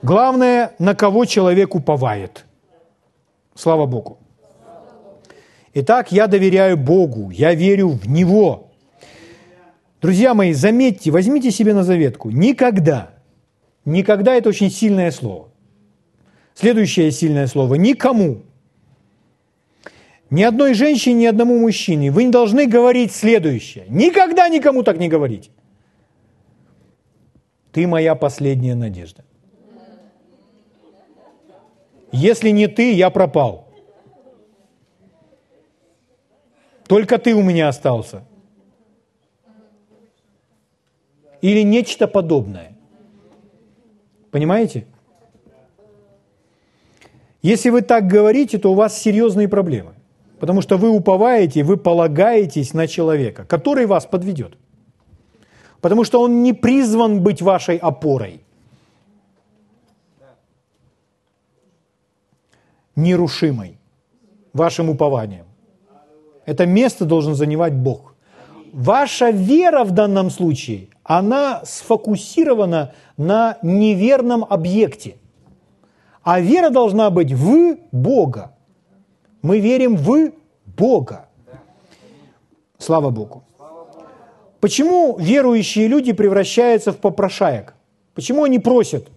[0.01, 2.45] Главное, на кого человек уповает.
[3.53, 4.18] Слава Богу.
[5.76, 8.72] Итак, я доверяю Богу, я верю в Него.
[10.01, 12.32] Друзья мои, заметьте, возьмите себе на заветку.
[12.32, 13.11] Никогда,
[13.86, 15.49] никогда это очень сильное слово.
[16.55, 18.41] Следующее сильное слово– никому.
[20.32, 22.09] Ни одной женщине, ни одному мужчине.
[22.09, 23.86] Вы не должны говорить следующее.
[23.88, 25.51] Никогда никому так не говорите.
[27.76, 29.26] Ты моя последняя надежда.
[32.13, 33.67] Если не ты, я пропал.
[36.88, 38.23] Только ты у меня остался.
[41.41, 42.78] Или нечто подобное.
[44.32, 44.88] Понимаете?
[47.41, 49.95] Если вы так говорите, то у вас серьезные проблемы.
[50.39, 54.57] Потому что вы уповаете, вы полагаетесь на человека, который вас подведет.
[55.82, 58.41] Потому что он не призван быть вашей опорой.
[62.95, 63.78] Нерушимой
[64.55, 65.45] вашим упованием.
[66.45, 68.15] Это место должен занимать Бог.
[68.73, 75.15] Ваша вера в данном случае, она сфокусирована на неверном объекте.
[76.23, 78.55] А вера должна быть в Бога.
[79.41, 80.32] Мы верим в
[80.78, 81.26] Бога.
[82.78, 83.43] Слава Богу.
[84.66, 87.76] Почему верующие люди превращаются в попрошаек?
[88.16, 89.07] Почему они просят?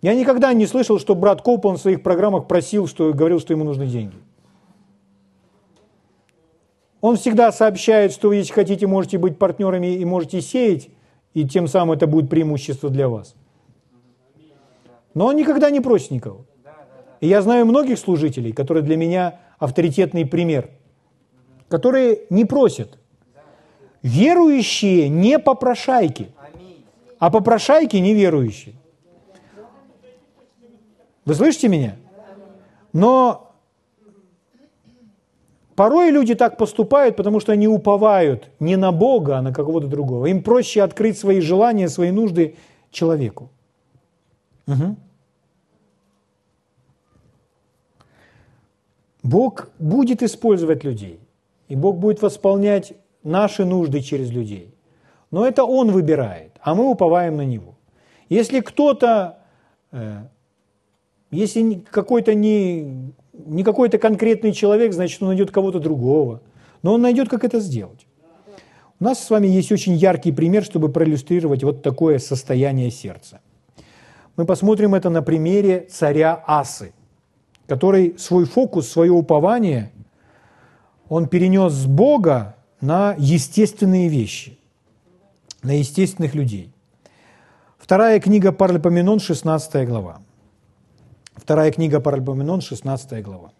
[0.00, 3.64] Я никогда не слышал, что брат Коупан в своих программах просил, что говорил, что ему
[3.64, 4.16] нужны деньги.
[7.02, 10.88] Он всегда сообщает, что если хотите, можете быть партнерами и можете сеять,
[11.34, 13.34] и тем самым это будет преимущество для вас.
[15.12, 16.46] Но он никогда не просит никого.
[17.20, 20.70] И я знаю многих служителей, которые для меня авторитетный пример,
[21.68, 22.98] которые не просят.
[24.02, 26.32] Верующие не попрошайки,
[27.18, 28.74] а попрошайки неверующие.
[31.24, 31.96] Вы слышите меня?
[32.92, 33.54] Но
[35.76, 40.26] порой люди так поступают, потому что они уповают не на Бога, а на кого-то другого.
[40.26, 42.56] Им проще открыть свои желания, свои нужды
[42.90, 43.50] человеку.
[44.66, 44.96] Угу.
[49.22, 51.20] Бог будет использовать людей,
[51.68, 52.94] и Бог будет восполнять
[53.24, 54.74] наши нужды через людей.
[55.30, 57.74] Но это Он выбирает, а мы уповаем на Него.
[58.28, 59.38] Если кто-то,
[59.92, 60.24] э,
[61.30, 66.40] если какой-то не, не какой-то конкретный человек, значит, он найдет кого-то другого.
[66.82, 68.06] Но он найдет, как это сделать.
[69.00, 73.40] У нас с вами есть очень яркий пример, чтобы проиллюстрировать вот такое состояние сердца.
[74.36, 76.92] Мы посмотрим это на примере царя Асы–
[77.72, 79.92] который свой фокус, свое упование,
[81.08, 84.58] он перенес с Бога на естественные вещи,
[85.62, 86.72] на естественных людей.
[87.78, 90.20] Вторая книга Паралипоменон, 16 глава.
[91.34, 93.52] Вторая книга Паралипоменон, 16 глава.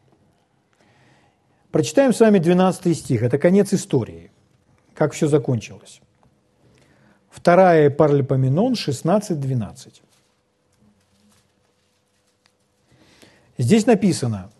[1.70, 3.22] Прочитаем с вами 12 стих.
[3.22, 4.32] Это конец истории.
[4.94, 6.00] Как все закончилось.
[7.30, 10.02] Вторая Паралипоменон, 16, 12.
[13.56, 14.50] Здесь написано,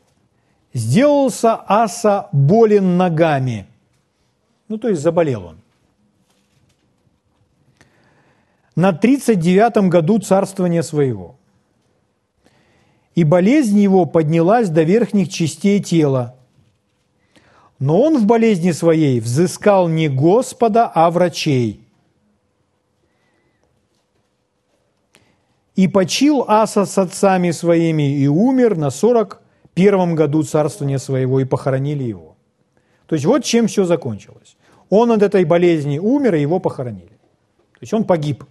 [0.73, 3.67] сделался Аса болен ногами.
[4.73, 5.59] Ну, то есть заболел он.
[8.75, 11.37] На 39 году царствования своего.
[13.15, 16.37] И болезнь его поднялась до верхних частей тела.
[17.79, 21.87] Но он в болезни своей взыскал не Господа, а врачей–
[25.75, 29.43] И почил Аса с отцами своими и умер на сорок
[29.75, 32.33] первом году царствования своего, и похоронили его.
[33.07, 34.57] То есть вот чем все закончилось.
[34.95, 37.07] Он от этой болезни умер, и его похоронили.
[37.09, 38.45] То есть он погиб.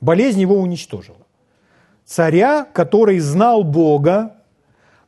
[0.00, 1.24] Болезнь его уничтожила.
[2.04, 4.34] Царя, который знал Бога,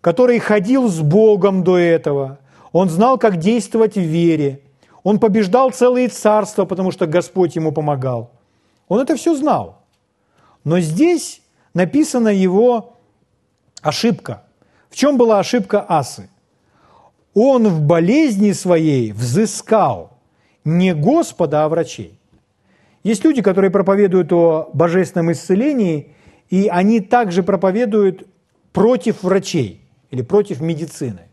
[0.00, 2.38] который ходил с Богом до этого,
[2.70, 4.60] он знал, как действовать в вере,
[5.02, 8.30] он побеждал целые царства, потому что Господь ему помогал.
[8.86, 9.82] Он это все знал.
[10.62, 11.42] Но здесь
[11.74, 12.94] написана его
[13.82, 14.44] ошибка.
[14.88, 16.30] В чем была ошибка Асы?
[17.34, 20.13] Он в болезни своей взыскал
[20.64, 22.18] не Господа, а врачей.
[23.02, 26.14] Есть люди, которые проповедуют о божественном исцелении,
[26.48, 28.26] и они также проповедуют
[28.72, 31.28] против врачей или против медицины.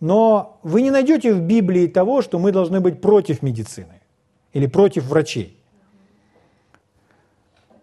[0.00, 4.00] Но вы не найдете в Библии того, что мы должны быть против медицины
[4.52, 5.56] или против врачей.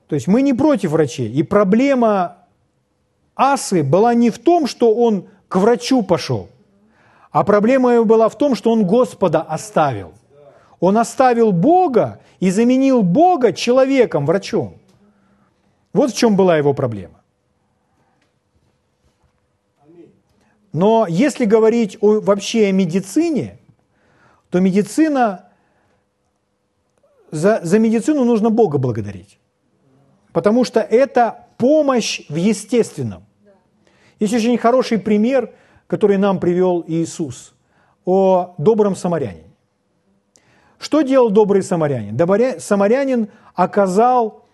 [0.07, 1.31] То есть мы не против врачей.
[1.31, 2.37] И проблема
[3.35, 6.49] Асы была не в том, что он к врачу пошел,
[7.31, 10.13] а проблема его была в том, что он Господа оставил.
[10.79, 14.77] Он оставил Бога и заменил Бога человеком, врачом.
[15.93, 17.21] Вот в чем была его проблема.
[20.73, 23.57] Но если говорить о, вообще о медицине,
[24.51, 25.49] то медицина,
[27.31, 29.39] за, за медицину нужно Бога благодарить.
[30.33, 33.25] Потому что это помощь в естественном.
[34.19, 35.53] Есть очень хороший пример,
[35.87, 37.55] который нам привел Иисус
[38.05, 39.46] о добром самарянине.
[40.79, 42.17] Что делал добрый самарянин?
[42.59, 44.45] Самарянин оказал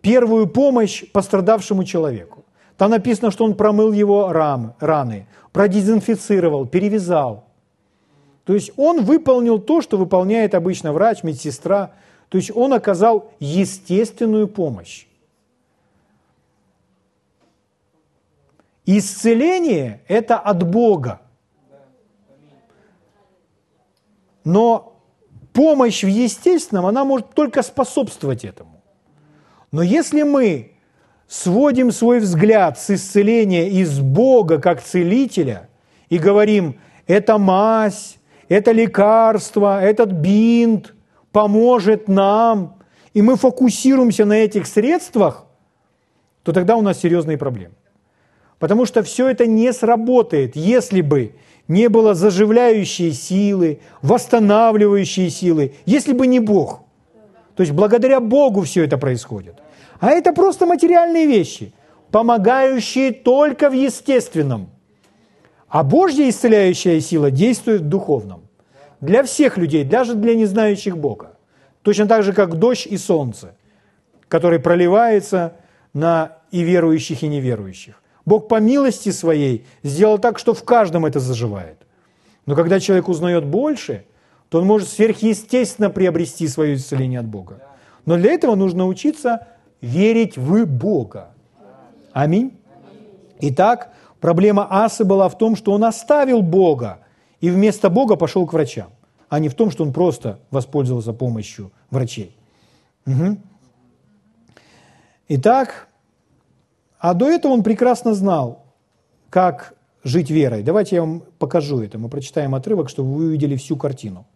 [0.00, 2.44] первую помощь пострадавшему человеку.
[2.76, 7.44] Там написано, что он промыл его рам, раны, продезинфицировал, перевязал.
[8.44, 11.92] То есть он выполнил то, что выполняет обычно врач, медсестра.
[12.28, 15.06] То есть он оказал естественную помощь.
[18.84, 21.20] Исцеление– это от Бога.
[24.44, 24.95] Но
[25.56, 28.82] помощь в естественном, она может только способствовать этому.
[29.72, 30.72] Но если мы
[31.26, 35.70] сводим свой взгляд с исцеления из Бога как целителя
[36.10, 38.18] и говорим, это мазь,
[38.50, 40.94] это лекарство, этот бинт
[41.32, 42.76] поможет нам,
[43.14, 45.46] и мы фокусируемся на этих средствах,
[46.42, 47.74] то тогда у нас серьезные проблемы.
[48.58, 51.32] Потому что все это не сработает, если бы
[51.68, 56.80] не было заживляющей силы, восстанавливающей силы, если бы не Бог.
[57.54, 59.56] То есть благодаря Богу все это происходит.
[59.98, 61.72] А это просто материальные вещи,
[62.10, 64.68] помогающие только в естественном.
[65.68, 68.42] А Божья исцеляющая сила действует в духовном.
[69.00, 71.36] Для всех людей, даже для незнающих Бога.
[71.82, 73.54] Точно так же, как дождь и солнце,
[74.28, 75.54] который проливается
[75.92, 78.00] на и верующих, и неверующих.
[78.26, 81.78] Бог по милости своей сделал так, что в каждом это заживает.
[82.44, 84.04] Но когда человек узнает больше,
[84.48, 87.62] то он может сверхъестественно приобрести свое исцеление от Бога.
[88.04, 89.46] Но для этого нужно учиться
[89.80, 91.30] верить в Бога.
[92.12, 92.58] Аминь.
[93.40, 97.00] Итак, проблема Асы была в том, что он оставил Бога
[97.40, 98.88] и вместо Бога пошел к врачам,
[99.28, 102.34] а не в том, что он просто воспользовался помощью врачей.
[103.06, 103.36] Угу.
[105.28, 105.88] Итак,
[107.08, 108.64] а до этого он прекрасно знал,
[109.30, 110.64] как жить верой.
[110.64, 111.98] Давайте я вам покажу это.
[111.98, 114.26] Мы прочитаем отрывок, чтобы вы увидели всю картину.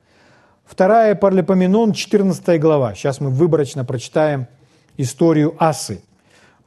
[0.65, 2.95] Вторая Парлепоменон, 14 глава.
[2.95, 4.47] Сейчас мы выборочно прочитаем
[4.97, 6.05] историю Асы.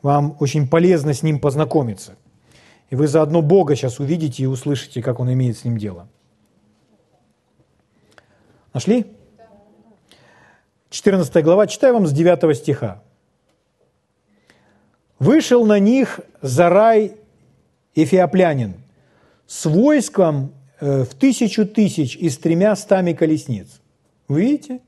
[0.01, 2.17] Вам очень полезно с ним познакомиться.
[2.89, 6.09] И вы заодно Бога сейчас увидите и услышите, как он имеет с ним дело.
[8.73, 9.05] Нашли?
[10.89, 13.01] 14 глава, читаю вам с 9 стиха.
[15.23, 17.13] «Вышел на них Зарай
[17.95, 18.73] Эфиоплянин
[19.47, 20.51] с войском
[20.81, 23.79] э, в тысячу тысяч и с тремя стами колесниц».
[24.27, 24.79] Вы видите?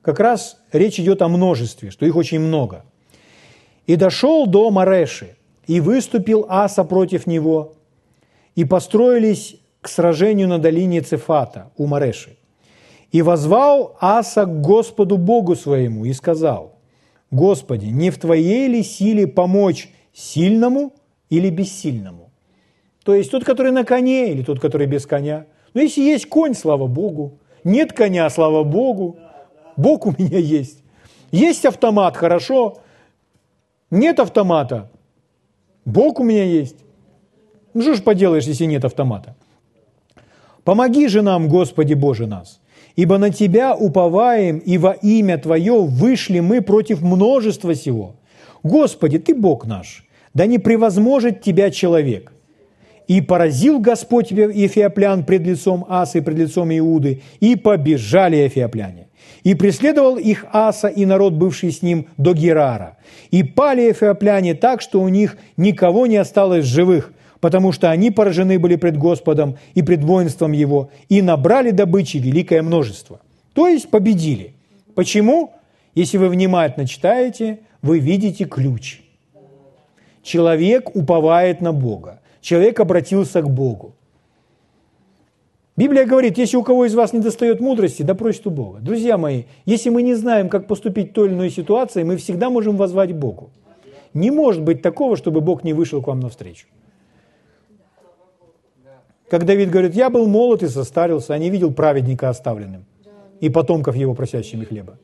[0.00, 2.86] как раз речь идет о множестве, что их очень много.
[3.86, 5.36] «И дошел до Мареши,
[5.66, 7.74] и выступил Аса против него,
[8.54, 12.38] и построились к сражению на долине Цефата у Мареши.
[13.12, 16.79] И возвал Аса к Господу Богу своему и сказал,
[17.30, 20.94] «Господи, не в Твоей ли силе помочь сильному
[21.28, 22.30] или бессильному?»
[23.04, 25.46] То есть тот, который на коне, или тот, который без коня.
[25.74, 27.38] Но если есть конь, слава Богу.
[27.64, 29.18] Нет коня, слава Богу.
[29.76, 30.82] Бог у меня есть.
[31.32, 32.78] Есть автомат, хорошо.
[33.90, 34.90] Нет автомата.
[35.84, 36.76] Бог у меня есть.
[37.72, 39.34] Ну что ж поделаешь, если нет автомата?
[40.64, 42.60] Помоги же нам, Господи Боже нас,
[42.96, 48.16] ибо на Тебя уповаем, и во имя Твое вышли мы против множества сего.
[48.62, 52.32] Господи, Ты Бог наш, да не превозможет Тебя человек.
[53.08, 59.08] И поразил Господь Ефиоплян пред лицом Асы и пред лицом Иуды, и побежали эфиопляне.
[59.42, 62.98] И преследовал их Аса и народ, бывший с ним, до Герара.
[63.32, 68.58] И пали эфиопляне так, что у них никого не осталось живых, потому что они поражены
[68.58, 73.20] были пред Господом и пред воинством Его, и набрали добычи великое множество.
[73.54, 74.54] То есть победили.
[74.94, 75.52] Почему?
[75.94, 79.02] Если вы внимательно читаете, вы видите ключ.
[80.22, 82.20] Человек уповает на Бога.
[82.40, 83.94] Человек обратился к Богу.
[85.76, 88.80] Библия говорит, если у кого из вас не достает мудрости, да просит у Бога.
[88.80, 92.50] Друзья мои, если мы не знаем, как поступить в той или иной ситуации, мы всегда
[92.50, 93.50] можем возвать Богу.
[94.12, 96.66] Не может быть такого, чтобы Бог не вышел к вам навстречу.
[99.30, 102.84] Как Давид говорит, я был молод и состарился, а не видел праведника оставленным
[103.38, 104.98] и потомков его просящими хлеба.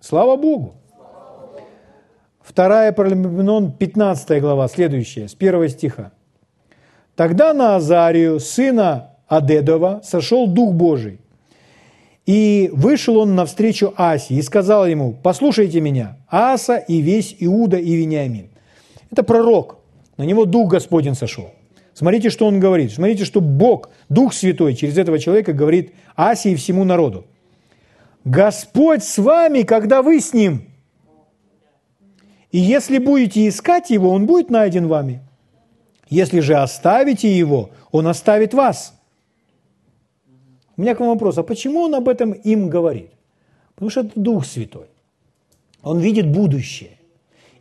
[0.00, 0.74] Слава Богу!
[2.40, 6.12] Вторая Паралимпион, 15 глава, следующая, с первого стиха.
[7.16, 11.20] Тогда на Азарию, сына Адедова, сошел Дух Божий.
[12.24, 17.94] И вышел он навстречу Асе и сказал ему, послушайте меня, Аса и весь Иуда и
[17.94, 18.48] Вениамин.
[19.10, 19.78] Это пророк,
[20.16, 21.50] на него Дух Господень сошел.
[21.96, 22.92] Смотрите, что он говорит.
[22.92, 27.24] Смотрите, что Бог, Дух Святой, через этого человека говорит Асе и всему народу.
[28.22, 30.66] Господь с вами, когда вы с ним.
[32.52, 35.22] И если будете искать его, он будет найден вами.
[36.10, 38.92] Если же оставите его, он оставит вас.
[40.76, 43.12] У меня к вам вопрос, а почему он об этом им говорит?
[43.74, 44.88] Потому что это Дух Святой.
[45.80, 46.98] Он видит будущее.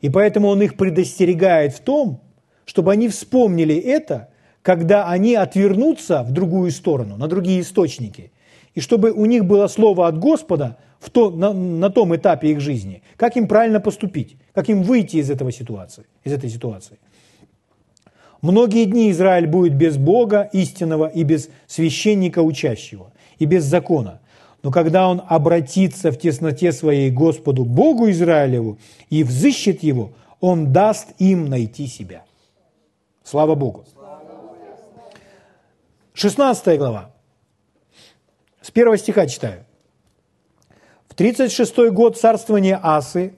[0.01, 2.19] И поэтому он их предостерегает в том,
[2.65, 4.29] чтобы они вспомнили это,
[4.61, 8.31] когда они отвернутся в другую сторону, на другие источники,
[8.73, 12.59] и чтобы у них было слово от Господа в то, на, на том этапе их
[12.59, 16.97] жизни, как им правильно поступить, как им выйти из, этого ситуации, из этой ситуации.
[18.41, 24.19] Многие дни Израиль будет без Бога истинного и без священника учащего, и без закона.
[24.61, 28.77] Но когда он обратится в тесноте своей Господу Богу Израилеву
[29.09, 30.11] и взыщет его,
[30.41, 32.24] он даст им найти себя.
[33.25, 33.83] Слава Богу.
[36.13, 37.11] 16 глава.
[38.61, 39.65] С первого стиха читаю.
[41.09, 43.33] В 36 год царствования Асы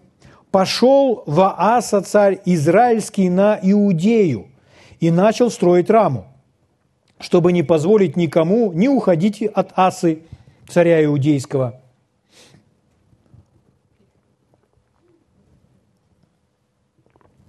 [0.51, 4.49] пошел в Аса царь Израильский на Иудею
[4.99, 6.27] и начал строить раму,
[7.19, 10.23] чтобы не позволить никому не уходить от Асы,
[10.67, 11.79] царя Иудейского.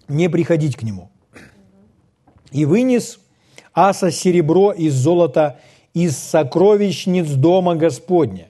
[0.06, 1.10] Не приходить к нему–
[2.52, 3.18] и вынес
[3.74, 5.58] аса серебро из золота
[5.94, 8.48] из сокровищниц дома Господня.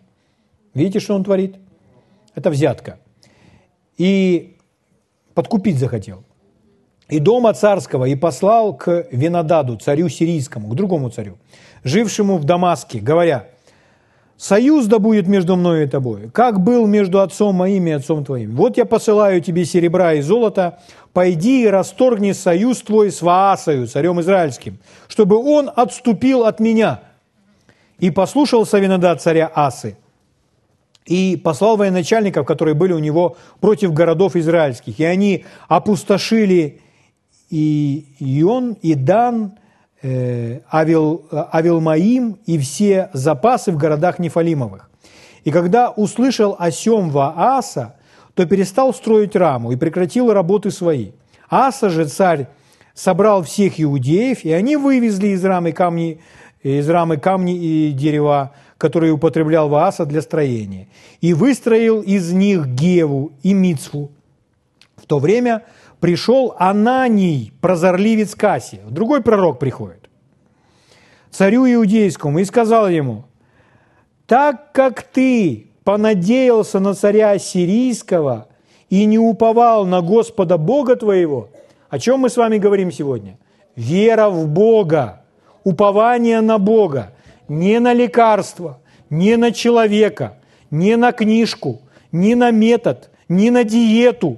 [0.74, 1.56] Видите, что он творит?
[2.34, 2.98] Это взятка.
[3.96, 4.56] И
[5.34, 6.24] подкупить захотел.
[7.08, 11.38] И дома царского, и послал к Винодаду, царю сирийскому, к другому царю,
[11.82, 13.48] жившему в Дамаске, говоря,
[14.36, 18.54] «Союз да будет между мною и тобой, как был между отцом моим и отцом твоим.
[18.54, 20.80] Вот я посылаю тебе серебра и золота,
[21.12, 24.78] пойди и расторгни союз твой с Ваасою, царем израильским,
[25.08, 27.02] чтобы он отступил от меня.
[27.98, 29.96] И послушал Савинадад царя Асы,
[31.04, 36.80] и послал военачальников, которые были у него против городов израильских, и они опустошили
[37.50, 39.58] и Ион, и Дан,
[40.02, 44.90] э, Авил, Авилмаим и все запасы в городах Нефалимовых.
[45.44, 47.94] И когда услышал о сем Вааса,
[48.38, 51.10] то перестал строить раму и прекратил работы свои.
[51.50, 52.46] Аса же царь
[52.94, 56.20] собрал всех иудеев, и они вывезли из рамы камни,
[56.62, 60.86] из рамы камни и дерева, которые употреблял Вааса для строения,
[61.20, 64.12] и выстроил из них Геву и Мицву.
[64.94, 65.64] В то время
[65.98, 70.08] пришел Ананий, прозорливец Кассия, другой пророк приходит,
[71.32, 73.24] царю иудейскому, и сказал ему,
[74.28, 78.46] «Так как ты понадеялся на царя сирийского
[78.90, 81.48] и не уповал на Господа Бога твоего,
[81.88, 83.38] о чем мы с вами говорим сегодня?
[83.74, 85.22] Вера в Бога,
[85.64, 87.14] упование на Бога,
[87.48, 90.36] не на лекарство, не на человека,
[90.70, 91.80] не на книжку,
[92.12, 94.36] не на метод, не на диету,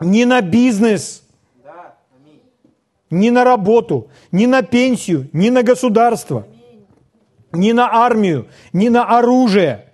[0.00, 1.22] не на бизнес,
[3.10, 6.46] не на работу, не на пенсию, не на государство,
[7.52, 9.84] не на армию, не на оружие–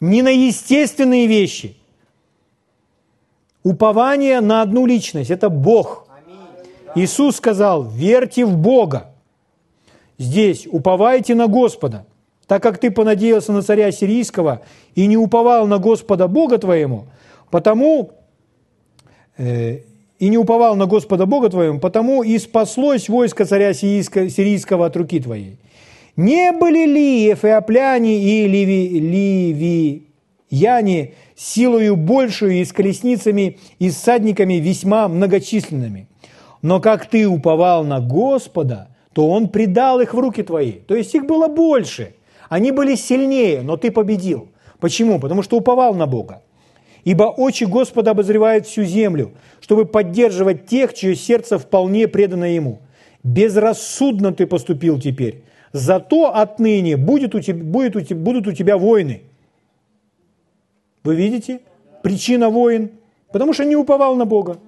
[0.00, 1.76] не на естественные вещи.
[3.62, 6.06] Упование на одну личность– это Бог.
[6.94, 9.14] Иисус сказал, верьте в Бога.
[10.18, 12.06] Здесь уповайте на Господа.
[12.46, 14.60] Так как ты понадеялся на царя сирийского
[14.94, 17.06] и не уповал на Господа Бога твоему,
[17.50, 18.12] потому
[19.38, 19.78] э,
[20.18, 25.20] и не уповал на Господа Бога твоему, потому и спаслось войско царя сирийского от руки
[25.20, 25.58] твоей.
[26.16, 30.10] Не были ли эфиопляне и ливи,
[30.50, 36.08] ливияне силою большую и с колесницами и садниками весьма многочисленными?
[36.62, 40.72] Но как ты уповал на Господа, то Он предал их в руки твои.
[40.72, 42.14] То есть их было больше.
[42.48, 44.48] Они были сильнее, но ты победил.
[44.78, 45.18] Почему?
[45.18, 46.42] Потому что уповал на Бога.
[47.04, 52.82] Ибо очи Господа обозревают всю землю, чтобы поддерживать тех, чье сердце вполне предано Ему.
[53.24, 55.42] Безрассудно ты поступил теперь.
[55.74, 59.22] Зато отныне будет у тебя, будет у тебя, будут у тебя войны.
[61.02, 61.62] Вы видите?
[62.00, 62.92] Причина войн.
[63.32, 64.58] Потому что не уповал на Бога.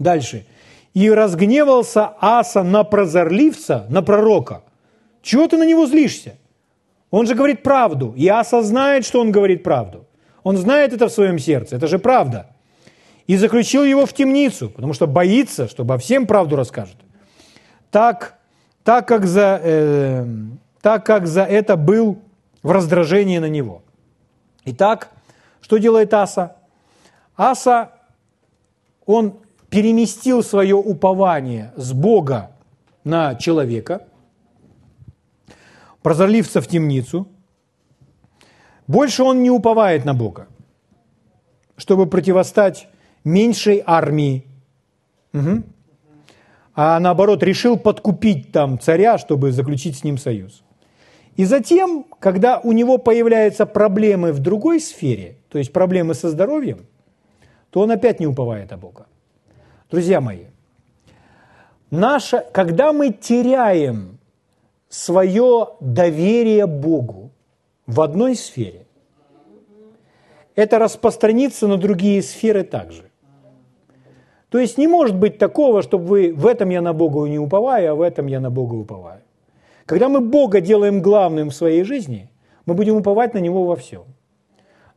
[0.00, 0.44] Дальше.
[0.92, 4.64] И разгневался Аса на прозорливца, на пророка.
[5.22, 6.34] Чего ты на него злишься?
[7.12, 8.12] Он же говорит правду.
[8.16, 10.04] И Аса знает, что он говорит правду.
[10.42, 11.76] Он знает это в своем сердце.
[11.76, 12.48] Это же правда.
[13.28, 16.96] И заключил его в темницу, потому что боится, что обо всем правду расскажет.
[17.92, 18.37] Так,
[18.88, 20.26] так, как, за, э,
[20.80, 22.22] так как за это был
[22.62, 23.82] в раздражении на него.
[24.64, 25.10] Итак,
[25.60, 26.56] что делает Аса?
[27.36, 27.90] Аса,
[29.04, 32.52] он переместил свое упование с Бога
[33.04, 34.06] на человека,
[36.00, 37.28] прозорливца в темницу.
[38.86, 40.46] Больше он не уповает на Бога,
[41.76, 42.88] чтобы противостать
[43.22, 44.46] меньшей армии.
[45.34, 45.62] Угу.
[46.80, 50.62] А наоборот, решил подкупить там царя, чтобы заключить с ним союз.
[51.34, 56.86] И затем, когда у него появляются проблемы в другой сфере, то есть проблемы со здоровьем,
[57.70, 59.06] то он опять не уповает о Бога.
[59.90, 60.44] Друзья мои,
[61.90, 64.20] наше, когда мы теряем
[64.88, 67.32] свое доверие Богу
[67.88, 68.86] в одной сфере,
[70.54, 73.07] это распространится на другие сферы также.
[74.50, 77.92] То есть не может быть такого, чтобы вы в этом я на Бога не уповаю,
[77.92, 79.20] а в этом я на Бога уповаю.
[79.84, 82.30] Когда мы Бога делаем главным в своей жизни,
[82.66, 84.04] мы будем уповать на Него во всем.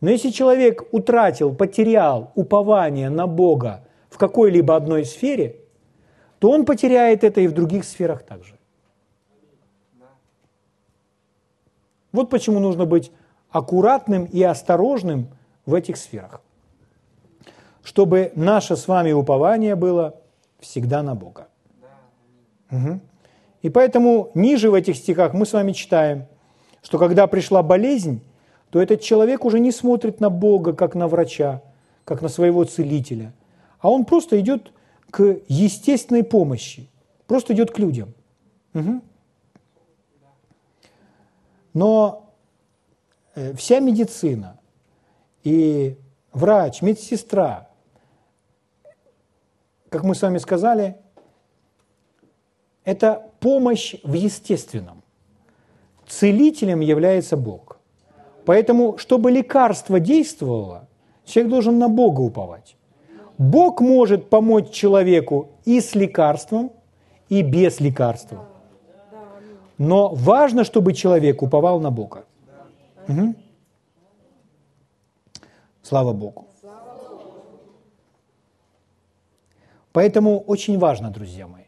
[0.02, 5.58] Но если человек утратил, потерял упование на Бога в какой-либо одной сфере,
[6.40, 8.56] то он потеряет это и в других сферах также.
[12.12, 13.12] Вот почему нужно быть
[13.52, 15.28] аккуратным и осторожным
[15.66, 16.42] в этих сферах,
[17.84, 20.16] чтобы наше с вами упование было
[20.60, 21.48] всегда на Бога.
[22.72, 23.00] Угу.
[23.64, 26.26] И поэтому ниже в этих стихах мы с вами читаем,
[26.82, 28.22] что когда пришла болезнь,
[28.70, 31.62] то этот человек уже не смотрит на Бога как на врача,
[32.06, 33.34] как на своего целителя,
[33.80, 34.72] а он просто идет
[35.10, 36.90] к естественной помощи,
[37.28, 38.14] просто идет к людям.
[38.74, 39.02] Угу.
[41.74, 42.30] Но
[43.36, 44.58] э, вся медицина
[45.44, 45.98] и
[46.34, 47.68] врач, медсестра,
[49.92, 50.96] как мы с вами сказали,
[52.86, 55.04] это помощь в естественном.
[56.08, 57.78] Целителем является Бог.
[58.46, 60.88] Поэтому, чтобы лекарство действовало,
[61.26, 62.78] человек должен на Бога уповать.
[63.38, 66.72] Бог может помочь человеку и с лекарством,
[67.28, 68.48] и без лекарства.
[69.78, 72.24] Но важно, чтобы человек уповал на Бога.
[73.10, 73.36] Угу.
[75.84, 76.51] Слава Богу.
[79.94, 81.64] Поэтому очень важно, друзья мои,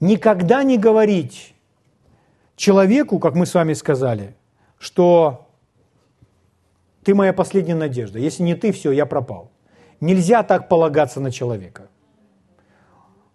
[0.00, 1.54] никогда не говорить
[2.56, 4.36] человеку, как мы с вами сказали,
[4.78, 5.48] что
[7.02, 8.18] ты моя последняя надежда.
[8.18, 9.50] Если не ты, все, я пропал.
[10.00, 11.88] Нельзя так полагаться на человека.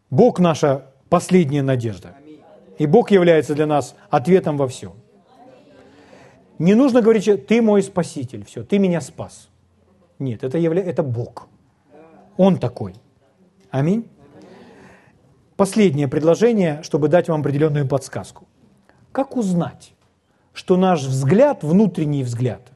[0.09, 2.15] Бог наша последняя надежда.
[2.77, 4.93] И Бог является для нас ответом во всем.
[6.57, 9.49] Не нужно говорить, ты мой спаситель, все, ты меня спас.
[10.17, 10.81] Нет, это, явля...
[10.81, 11.47] это Бог.
[12.37, 12.95] Он такой.
[13.71, 14.07] Аминь.
[15.55, 18.47] Последнее предложение, чтобы дать вам определенную подсказку.
[19.11, 19.93] Как узнать,
[20.53, 22.71] что наш взгляд, внутренний взгляд,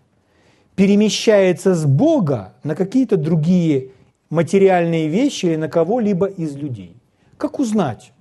[0.75, 3.91] перемещается с Бога на какие-то другие
[4.29, 6.95] материальные вещи или на кого-либо из людей?
[7.37, 8.13] Как узнать,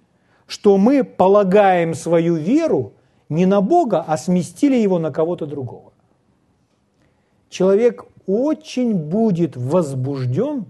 [0.47, 2.95] что мы полагаем свою веру
[3.29, 5.93] не на Бога, а сместили его на кого-то другого?
[7.51, 10.67] Человек очень будет возбужден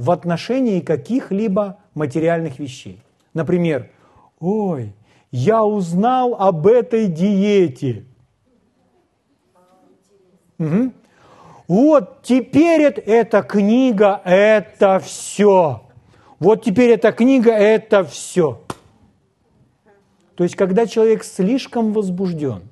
[0.00, 3.02] в отношении каких-либо материальных вещей.
[3.34, 3.90] Например,
[4.38, 4.94] ой,
[5.30, 8.06] я узнал об этой диете.
[10.58, 10.92] Угу.
[11.68, 15.82] Вот теперь это, эта книга– это все.
[16.38, 18.62] Вот теперь эта книга– это все.
[20.34, 22.62] То есть, когда человек слишком возбужден,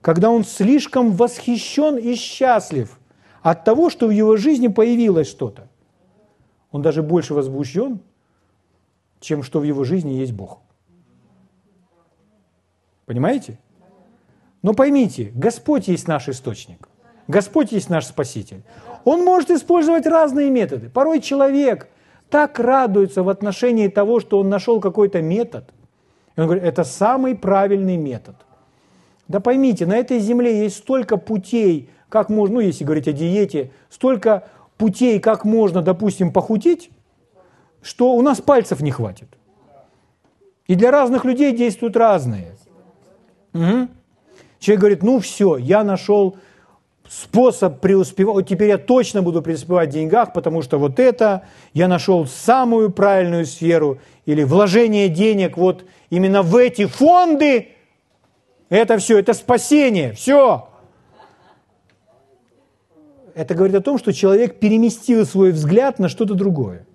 [0.00, 2.98] когда он слишком восхищен и счастлив
[3.42, 5.68] от того, что в его жизни появилось что-то,
[6.74, 8.00] он даже больше возбужден,
[9.20, 10.58] чем что в его жизни есть Бог.
[13.06, 13.60] Понимаете?
[14.60, 16.88] Но поймите, Господь есть наш источник.
[17.28, 18.64] Господь есть наш Спаситель.
[19.04, 20.90] Он может использовать разные методы.
[20.90, 21.88] Порой человек
[22.28, 25.70] так радуется в отношении того, что он нашел какой-то метод.
[26.34, 28.34] И он говорит, это самый правильный метод.
[29.28, 33.70] Да поймите, на этой земле есть столько путей, как можно, ну если говорить о диете,
[33.90, 36.90] столько путей, как можно, допустим, похудеть,
[37.82, 39.28] что у нас пальцев не хватит.
[40.66, 42.56] И для разных людей действуют разные.
[43.52, 43.88] Угу.
[44.58, 46.36] Человек говорит, ну все, я нашел
[47.08, 51.42] способ преуспевать, вот теперь я точно буду преуспевать в деньгах, потому что вот это,
[51.74, 57.68] я нашел самую правильную сферу, или вложение денег вот именно в эти фонды,
[58.70, 60.68] это все, это спасение, все.
[63.34, 66.86] Это говорит о том, что человек переместил свой взгляд на что-то другое.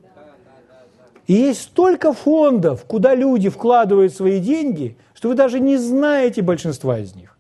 [1.27, 6.97] И есть столько фондов, куда люди вкладывают свои деньги, что вы даже не знаете большинства
[6.97, 7.37] из них.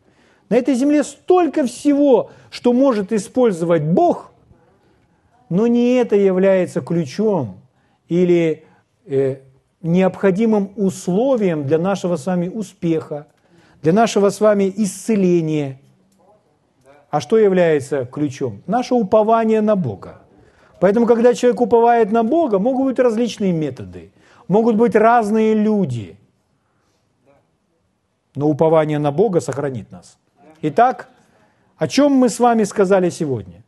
[0.49, 4.31] На этой земле столько всего, что может использовать Бог,
[5.49, 7.61] но не это является ключом
[8.09, 8.65] или
[9.05, 9.37] э,
[9.81, 13.27] необходимым условием для нашего с вами успеха,
[13.81, 15.79] для нашего с вами исцеления.
[17.09, 18.61] А что является ключом?
[18.67, 20.21] Наше упование на Бога.
[20.79, 24.11] Поэтому, когда человек уповает на Бога, могут быть различные методы,
[24.47, 26.17] могут быть разные люди.
[28.35, 30.17] Но упование на Бога сохранит нас.
[30.61, 31.09] Итак,
[31.77, 33.63] о чем мы с вами сказали сегодня?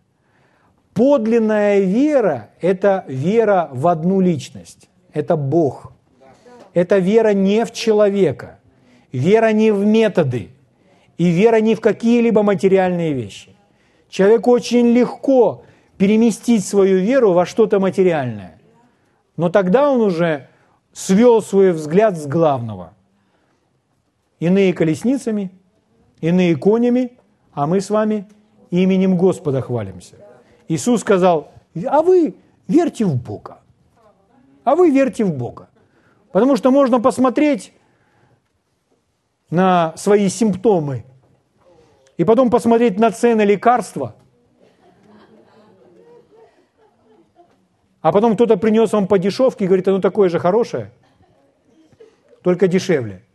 [0.93, 4.89] Подлинная вера– это вера в одну личность.
[5.13, 5.93] Это Бог.
[6.73, 8.59] Это вера не в человека.
[9.11, 10.49] Вера не в методы.
[11.21, 13.55] И вера не в какие-либо материальные вещи.
[14.09, 15.63] Человеку очень легко
[15.97, 18.59] переместить свою веру во что-то материальное.
[19.37, 20.47] Но тогда он уже
[20.93, 22.95] свел свой взгляд с главного.
[24.39, 25.51] Иные колесницами–
[26.21, 27.19] иные конями,
[27.53, 28.27] а мы с вами
[28.71, 30.15] именем Господа хвалимся.
[30.69, 31.51] Иисус сказал,
[31.85, 32.33] а вы
[32.67, 33.59] верьте в Бога.
[34.63, 35.69] А вы верьте в Бога.
[36.31, 37.73] Потому что можно посмотреть
[39.51, 41.05] на свои симптомы
[42.21, 44.13] и потом посмотреть на цены лекарства,
[47.99, 50.91] а потом кто-то принес вам по дешевке и говорит, оно такое же хорошее,
[52.43, 53.23] только дешевле–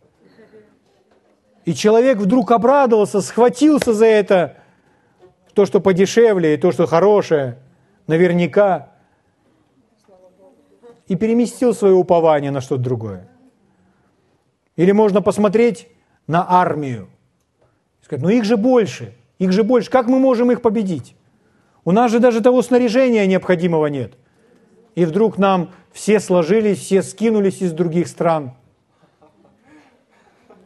[1.65, 4.55] и человек вдруг обрадовался, схватился за это,
[5.53, 7.57] то, что подешевле, и то, что хорошее,
[8.07, 8.93] наверняка,
[11.09, 13.27] и переместил свое упование на что-то другое.
[14.77, 15.89] Или можно посмотреть
[16.25, 17.09] на армию.
[18.07, 21.15] Сказать, ну их же больше, их же больше, как мы можем их победить?
[21.85, 24.13] У нас же даже того снаряжения необходимого нет.
[24.95, 28.53] И вдруг нам все сложились, все скинулись из других стран–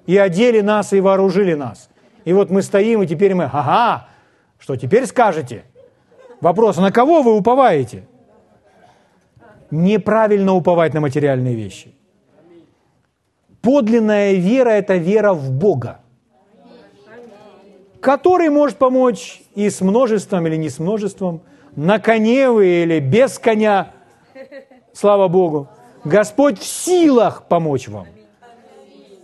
[0.05, 1.89] и одели нас, и вооружили нас.
[2.25, 4.09] И вот мы стоим, и теперь мы, ага,
[4.59, 5.63] что теперь скажете?
[6.41, 8.03] Вопрос, на кого вы уповаете?
[9.69, 11.95] Неправильно уповать на материальные вещи.
[13.61, 16.00] Подлинная вера– это вера в Бога,
[18.01, 21.41] который может помочь и с множеством, или не с множеством,
[21.75, 23.91] на коне вы или без коня,
[24.93, 25.69] слава Богу.
[26.03, 28.07] Господь в силах помочь вам–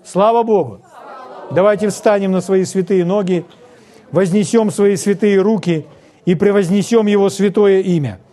[0.06, 0.80] Слава Богу!
[1.52, 3.44] Давайте встанем на свои святые ноги,
[4.12, 5.86] вознесем свои святые руки
[6.26, 8.20] и превознесем Его святое имя–